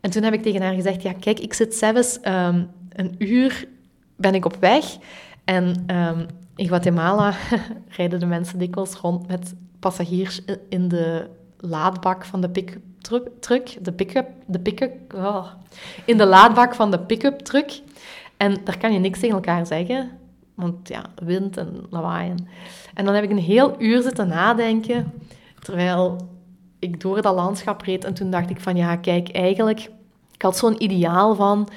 En 0.00 0.10
toen 0.10 0.22
heb 0.22 0.34
ik 0.34 0.42
tegen 0.42 0.62
haar 0.62 0.74
gezegd, 0.74 1.02
ja 1.02 1.12
kijk, 1.12 1.40
ik 1.40 1.54
zit 1.54 1.74
zelfs 1.74 2.18
um, 2.24 2.70
een 2.88 3.14
uur 3.18 3.68
ben 4.16 4.34
ik 4.34 4.44
op 4.44 4.56
weg 4.60 4.96
en 5.44 5.84
um, 5.86 6.26
in 6.56 6.66
Guatemala 6.66 7.34
rijden 7.96 8.20
de 8.20 8.26
mensen 8.26 8.58
dikwijls 8.58 8.94
rond 8.94 9.26
met 9.26 9.54
passagiers 9.78 10.40
in 10.68 10.88
de 10.88 11.28
laadbak 11.58 12.24
van 12.24 12.40
de 12.40 12.48
pick-up 12.48 12.82
truck. 13.40 13.84
De 13.84 13.92
pick-up, 13.92 14.28
de 14.46 14.58
pick-up, 14.58 15.14
oh. 15.14 15.46
in 16.04 16.16
de 16.16 16.26
laadbak 16.26 16.74
van 16.74 16.90
de 16.90 16.98
pick-up 16.98 17.38
truck. 17.38 17.80
En 18.36 18.56
daar 18.64 18.78
kan 18.78 18.92
je 18.92 18.98
niks 18.98 19.18
tegen 19.18 19.34
elkaar 19.34 19.66
zeggen, 19.66 20.10
want 20.54 20.88
ja, 20.88 21.04
wind 21.24 21.56
en 21.56 21.86
lawaai. 21.90 22.34
En 22.94 23.04
dan 23.04 23.14
heb 23.14 23.24
ik 23.24 23.30
een 23.30 23.38
heel 23.38 23.74
uur 23.78 24.02
zitten 24.02 24.28
nadenken, 24.28 25.12
terwijl 25.60 26.16
ik 26.78 27.00
door 27.00 27.22
dat 27.22 27.34
landschap 27.34 27.82
reed. 27.82 28.04
En 28.04 28.14
toen 28.14 28.30
dacht 28.30 28.50
ik 28.50 28.60
van, 28.60 28.76
ja, 28.76 28.96
kijk, 28.96 29.28
eigenlijk... 29.30 29.90
Ik 30.32 30.42
had 30.42 30.56
zo'n 30.56 30.82
ideaal 30.82 31.34
van 31.34 31.68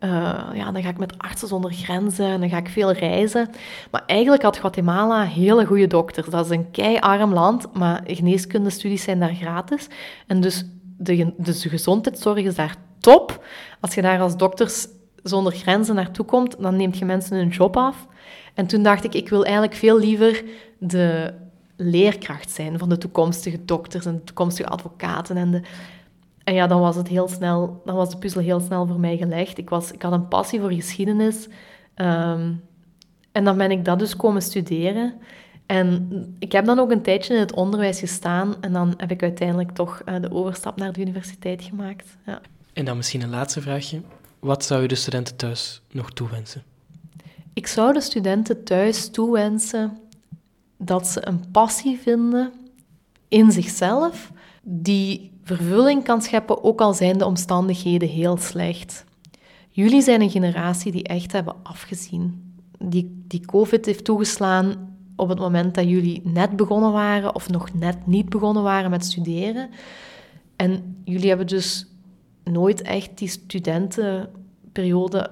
uh, 0.00 0.10
ja, 0.54 0.72
dan 0.72 0.82
ga 0.82 0.88
ik 0.88 0.98
met 0.98 1.18
artsen 1.18 1.48
zonder 1.48 1.72
grenzen 1.72 2.26
en 2.26 2.40
dan 2.40 2.48
ga 2.48 2.56
ik 2.56 2.68
veel 2.68 2.92
reizen. 2.92 3.50
Maar 3.90 4.02
eigenlijk 4.06 4.42
had 4.42 4.56
Guatemala 4.56 5.22
hele 5.22 5.66
goede 5.66 5.86
dokters. 5.86 6.28
Dat 6.28 6.44
is 6.44 6.50
een 6.50 6.70
keiarm 6.70 7.32
land, 7.32 7.72
maar 7.72 8.02
geneeskundestudies 8.06 9.02
zijn 9.02 9.20
daar 9.20 9.34
gratis. 9.34 9.88
En 10.26 10.40
dus 10.40 10.64
de, 10.96 11.32
dus 11.36 11.60
de 11.60 11.68
gezondheidszorg 11.68 12.44
is 12.44 12.54
daar 12.54 12.76
top. 13.00 13.44
Als 13.80 13.94
je 13.94 14.02
daar 14.02 14.20
als 14.20 14.36
dokters 14.36 14.86
zonder 15.22 15.52
grenzen 15.52 15.94
naartoe 15.94 16.24
komt, 16.24 16.56
dan 16.58 16.76
neemt 16.76 16.98
je 16.98 17.04
mensen 17.04 17.36
hun 17.36 17.48
job 17.48 17.76
af. 17.76 18.06
En 18.54 18.66
toen 18.66 18.82
dacht 18.82 19.04
ik, 19.04 19.14
ik 19.14 19.28
wil 19.28 19.44
eigenlijk 19.44 19.74
veel 19.74 19.98
liever 19.98 20.44
de 20.78 21.34
leerkracht 21.76 22.50
zijn 22.50 22.78
van 22.78 22.88
de 22.88 22.98
toekomstige 22.98 23.64
dokters 23.64 24.06
en 24.06 24.14
de 24.14 24.24
toekomstige 24.24 24.68
advocaten 24.68 25.36
en 25.36 25.50
de 25.50 25.60
en 26.46 26.54
ja, 26.54 26.66
dan 26.66 26.80
was 26.80 26.96
het 26.96 27.08
heel 27.08 27.28
snel, 27.28 27.82
dan 27.84 27.94
was 27.94 28.10
de 28.10 28.16
puzzel 28.16 28.40
heel 28.40 28.60
snel 28.60 28.86
voor 28.86 29.00
mij 29.00 29.16
gelegd. 29.16 29.58
Ik, 29.58 29.70
was, 29.70 29.92
ik 29.92 30.02
had 30.02 30.12
een 30.12 30.28
passie 30.28 30.60
voor 30.60 30.72
geschiedenis. 30.72 31.48
Ehm, 31.94 32.52
en 33.32 33.44
dan 33.44 33.56
ben 33.56 33.70
ik 33.70 33.84
dat 33.84 33.98
dus 33.98 34.16
komen 34.16 34.42
studeren. 34.42 35.14
En 35.66 36.10
ik 36.38 36.52
heb 36.52 36.64
dan 36.64 36.78
ook 36.78 36.90
een 36.90 37.02
tijdje 37.02 37.34
in 37.34 37.40
het 37.40 37.54
onderwijs 37.54 37.98
gestaan 37.98 38.54
en 38.60 38.72
dan 38.72 38.94
heb 38.96 39.10
ik 39.10 39.22
uiteindelijk 39.22 39.70
toch 39.70 40.02
eh, 40.04 40.20
de 40.20 40.30
overstap 40.30 40.76
naar 40.76 40.92
de 40.92 41.00
universiteit 41.00 41.62
gemaakt. 41.62 42.16
Ja. 42.26 42.40
En 42.72 42.84
dan 42.84 42.96
misschien 42.96 43.22
een 43.22 43.30
laatste 43.30 43.60
vraagje. 43.60 44.00
Wat 44.38 44.64
zou 44.64 44.82
je 44.82 44.88
de 44.88 44.94
studenten 44.94 45.36
thuis 45.36 45.82
nog 45.90 46.10
toewensen? 46.10 46.62
Ik 47.52 47.66
zou 47.66 47.92
de 47.92 48.00
studenten 48.00 48.64
thuis 48.64 49.10
toewensen 49.10 49.98
dat 50.76 51.06
ze 51.06 51.26
een 51.26 51.50
passie 51.50 51.98
vinden 51.98 52.52
in 53.28 53.52
zichzelf, 53.52 54.32
die 54.62 55.34
vervulling 55.46 56.04
kan 56.04 56.22
scheppen, 56.22 56.64
ook 56.64 56.80
al 56.80 56.94
zijn 56.94 57.18
de 57.18 57.24
omstandigheden 57.24 58.08
heel 58.08 58.36
slecht. 58.36 59.04
Jullie 59.68 60.02
zijn 60.02 60.20
een 60.20 60.30
generatie 60.30 60.92
die 60.92 61.02
echt 61.02 61.32
hebben 61.32 61.54
afgezien. 61.62 62.54
Die, 62.78 63.22
die 63.28 63.46
COVID 63.46 63.86
heeft 63.86 64.04
toegeslaan 64.04 64.96
op 65.16 65.28
het 65.28 65.38
moment 65.38 65.74
dat 65.74 65.88
jullie 65.88 66.20
net 66.24 66.56
begonnen 66.56 66.92
waren 66.92 67.34
of 67.34 67.48
nog 67.48 67.74
net 67.74 68.06
niet 68.06 68.28
begonnen 68.28 68.62
waren 68.62 68.90
met 68.90 69.04
studeren. 69.04 69.70
En 70.56 70.96
jullie 71.04 71.28
hebben 71.28 71.46
dus 71.46 71.86
nooit 72.44 72.82
echt 72.82 73.18
die 73.18 73.28
studentenperiode 73.28 75.30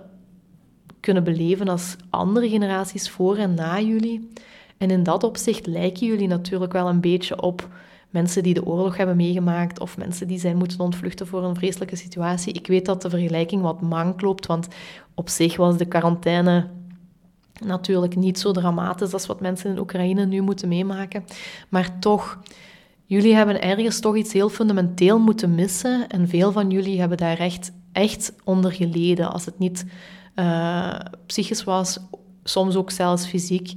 kunnen 1.00 1.24
beleven 1.24 1.68
als 1.68 1.96
andere 2.10 2.48
generaties 2.48 3.10
voor 3.10 3.36
en 3.36 3.54
na 3.54 3.80
jullie. 3.80 4.28
En 4.78 4.90
in 4.90 5.02
dat 5.02 5.24
opzicht 5.24 5.66
lijken 5.66 6.06
jullie 6.06 6.28
natuurlijk 6.28 6.72
wel 6.72 6.88
een 6.88 7.00
beetje 7.00 7.42
op 7.42 7.68
mensen 8.14 8.42
die 8.42 8.54
de 8.54 8.66
oorlog 8.66 8.96
hebben 8.96 9.16
meegemaakt 9.16 9.80
of 9.80 9.96
mensen 9.96 10.26
die 10.26 10.38
zijn 10.38 10.56
moeten 10.56 10.80
ontvluchten 10.80 11.26
voor 11.26 11.44
een 11.44 11.54
vreselijke 11.54 11.96
situatie. 11.96 12.52
Ik 12.52 12.66
weet 12.66 12.86
dat 12.86 13.02
de 13.02 13.10
vergelijking 13.10 13.62
wat 13.62 13.80
mank 13.80 14.20
loopt, 14.20 14.46
want 14.46 14.68
op 15.14 15.28
zich 15.28 15.56
was 15.56 15.76
de 15.76 15.84
quarantaine 15.84 16.68
natuurlijk 17.64 18.16
niet 18.16 18.38
zo 18.38 18.52
dramatisch 18.52 19.12
als 19.12 19.26
wat 19.26 19.40
mensen 19.40 19.70
in 19.70 19.78
Oekraïne 19.78 20.26
nu 20.26 20.40
moeten 20.40 20.68
meemaken. 20.68 21.24
Maar 21.68 21.98
toch, 21.98 22.38
jullie 23.04 23.34
hebben 23.34 23.62
ergens 23.62 24.00
toch 24.00 24.16
iets 24.16 24.32
heel 24.32 24.48
fundamenteel 24.48 25.18
moeten 25.18 25.54
missen 25.54 26.08
en 26.08 26.28
veel 26.28 26.52
van 26.52 26.70
jullie 26.70 27.00
hebben 27.00 27.18
daar 27.18 27.38
echt, 27.38 27.72
echt 27.92 28.32
onder 28.44 28.72
geleden. 28.72 29.32
Als 29.32 29.44
het 29.44 29.58
niet 29.58 29.84
uh, 30.34 30.98
psychisch 31.26 31.64
was, 31.64 31.98
soms 32.44 32.76
ook 32.76 32.90
zelfs 32.90 33.26
fysiek. 33.26 33.74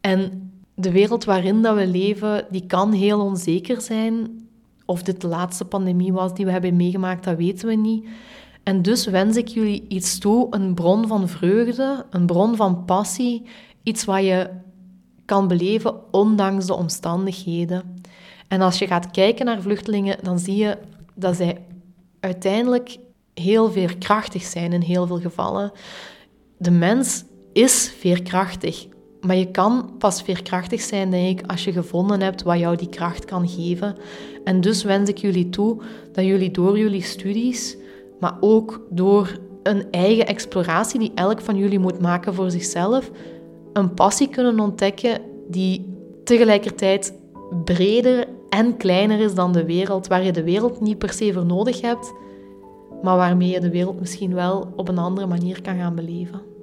En 0.00 0.43
de 0.74 0.92
wereld 0.92 1.24
waarin 1.24 1.62
dat 1.62 1.76
we 1.76 1.86
leven, 1.86 2.46
die 2.50 2.66
kan 2.66 2.92
heel 2.92 3.20
onzeker 3.20 3.80
zijn. 3.80 4.42
Of 4.84 5.02
dit 5.02 5.20
de 5.20 5.26
laatste 5.26 5.64
pandemie 5.64 6.12
was 6.12 6.34
die 6.34 6.44
we 6.44 6.50
hebben 6.50 6.76
meegemaakt, 6.76 7.24
dat 7.24 7.36
weten 7.36 7.68
we 7.68 7.74
niet. 7.74 8.06
En 8.62 8.82
dus 8.82 9.06
wens 9.06 9.36
ik 9.36 9.48
jullie 9.48 9.84
iets 9.88 10.18
toe, 10.18 10.46
een 10.50 10.74
bron 10.74 11.06
van 11.06 11.28
vreugde, 11.28 12.06
een 12.10 12.26
bron 12.26 12.56
van 12.56 12.84
passie, 12.84 13.42
iets 13.82 14.04
wat 14.04 14.24
je 14.24 14.50
kan 15.24 15.48
beleven 15.48 16.12
ondanks 16.12 16.66
de 16.66 16.74
omstandigheden. 16.74 18.02
En 18.48 18.60
als 18.60 18.78
je 18.78 18.86
gaat 18.86 19.10
kijken 19.10 19.46
naar 19.46 19.62
vluchtelingen, 19.62 20.18
dan 20.22 20.38
zie 20.38 20.56
je 20.56 20.78
dat 21.14 21.36
zij 21.36 21.58
uiteindelijk 22.20 22.98
heel 23.34 23.70
veerkrachtig 23.70 24.42
zijn 24.42 24.72
in 24.72 24.80
heel 24.80 25.06
veel 25.06 25.20
gevallen. 25.20 25.72
De 26.56 26.70
mens 26.70 27.24
is 27.52 27.94
veerkrachtig. 27.98 28.86
Maar 29.26 29.36
je 29.36 29.50
kan 29.50 29.90
pas 29.98 30.22
veerkrachtig 30.22 30.80
zijn, 30.80 31.10
denk 31.10 31.40
ik, 31.40 31.50
als 31.50 31.64
je 31.64 31.72
gevonden 31.72 32.20
hebt 32.20 32.42
wat 32.42 32.58
jou 32.58 32.76
die 32.76 32.88
kracht 32.88 33.24
kan 33.24 33.48
geven. 33.48 33.96
En 34.44 34.60
dus 34.60 34.82
wens 34.82 35.08
ik 35.08 35.18
jullie 35.18 35.48
toe 35.48 35.82
dat 36.12 36.24
jullie 36.24 36.50
door 36.50 36.78
jullie 36.78 37.02
studies, 37.02 37.76
maar 38.20 38.36
ook 38.40 38.86
door 38.90 39.38
een 39.62 39.90
eigen 39.90 40.26
exploratie 40.26 40.98
die 40.98 41.12
elk 41.14 41.40
van 41.40 41.56
jullie 41.56 41.78
moet 41.78 42.00
maken 42.00 42.34
voor 42.34 42.50
zichzelf, 42.50 43.10
een 43.72 43.94
passie 43.94 44.28
kunnen 44.28 44.60
ontdekken 44.60 45.20
die 45.48 45.96
tegelijkertijd 46.24 47.14
breder 47.64 48.28
en 48.48 48.76
kleiner 48.76 49.20
is 49.20 49.34
dan 49.34 49.52
de 49.52 49.64
wereld, 49.64 50.06
waar 50.06 50.24
je 50.24 50.32
de 50.32 50.44
wereld 50.44 50.80
niet 50.80 50.98
per 50.98 51.12
se 51.12 51.32
voor 51.32 51.46
nodig 51.46 51.80
hebt, 51.80 52.12
maar 53.02 53.16
waarmee 53.16 53.48
je 53.48 53.60
de 53.60 53.70
wereld 53.70 54.00
misschien 54.00 54.34
wel 54.34 54.72
op 54.76 54.88
een 54.88 54.98
andere 54.98 55.26
manier 55.26 55.62
kan 55.62 55.76
gaan 55.76 55.94
beleven. 55.94 56.53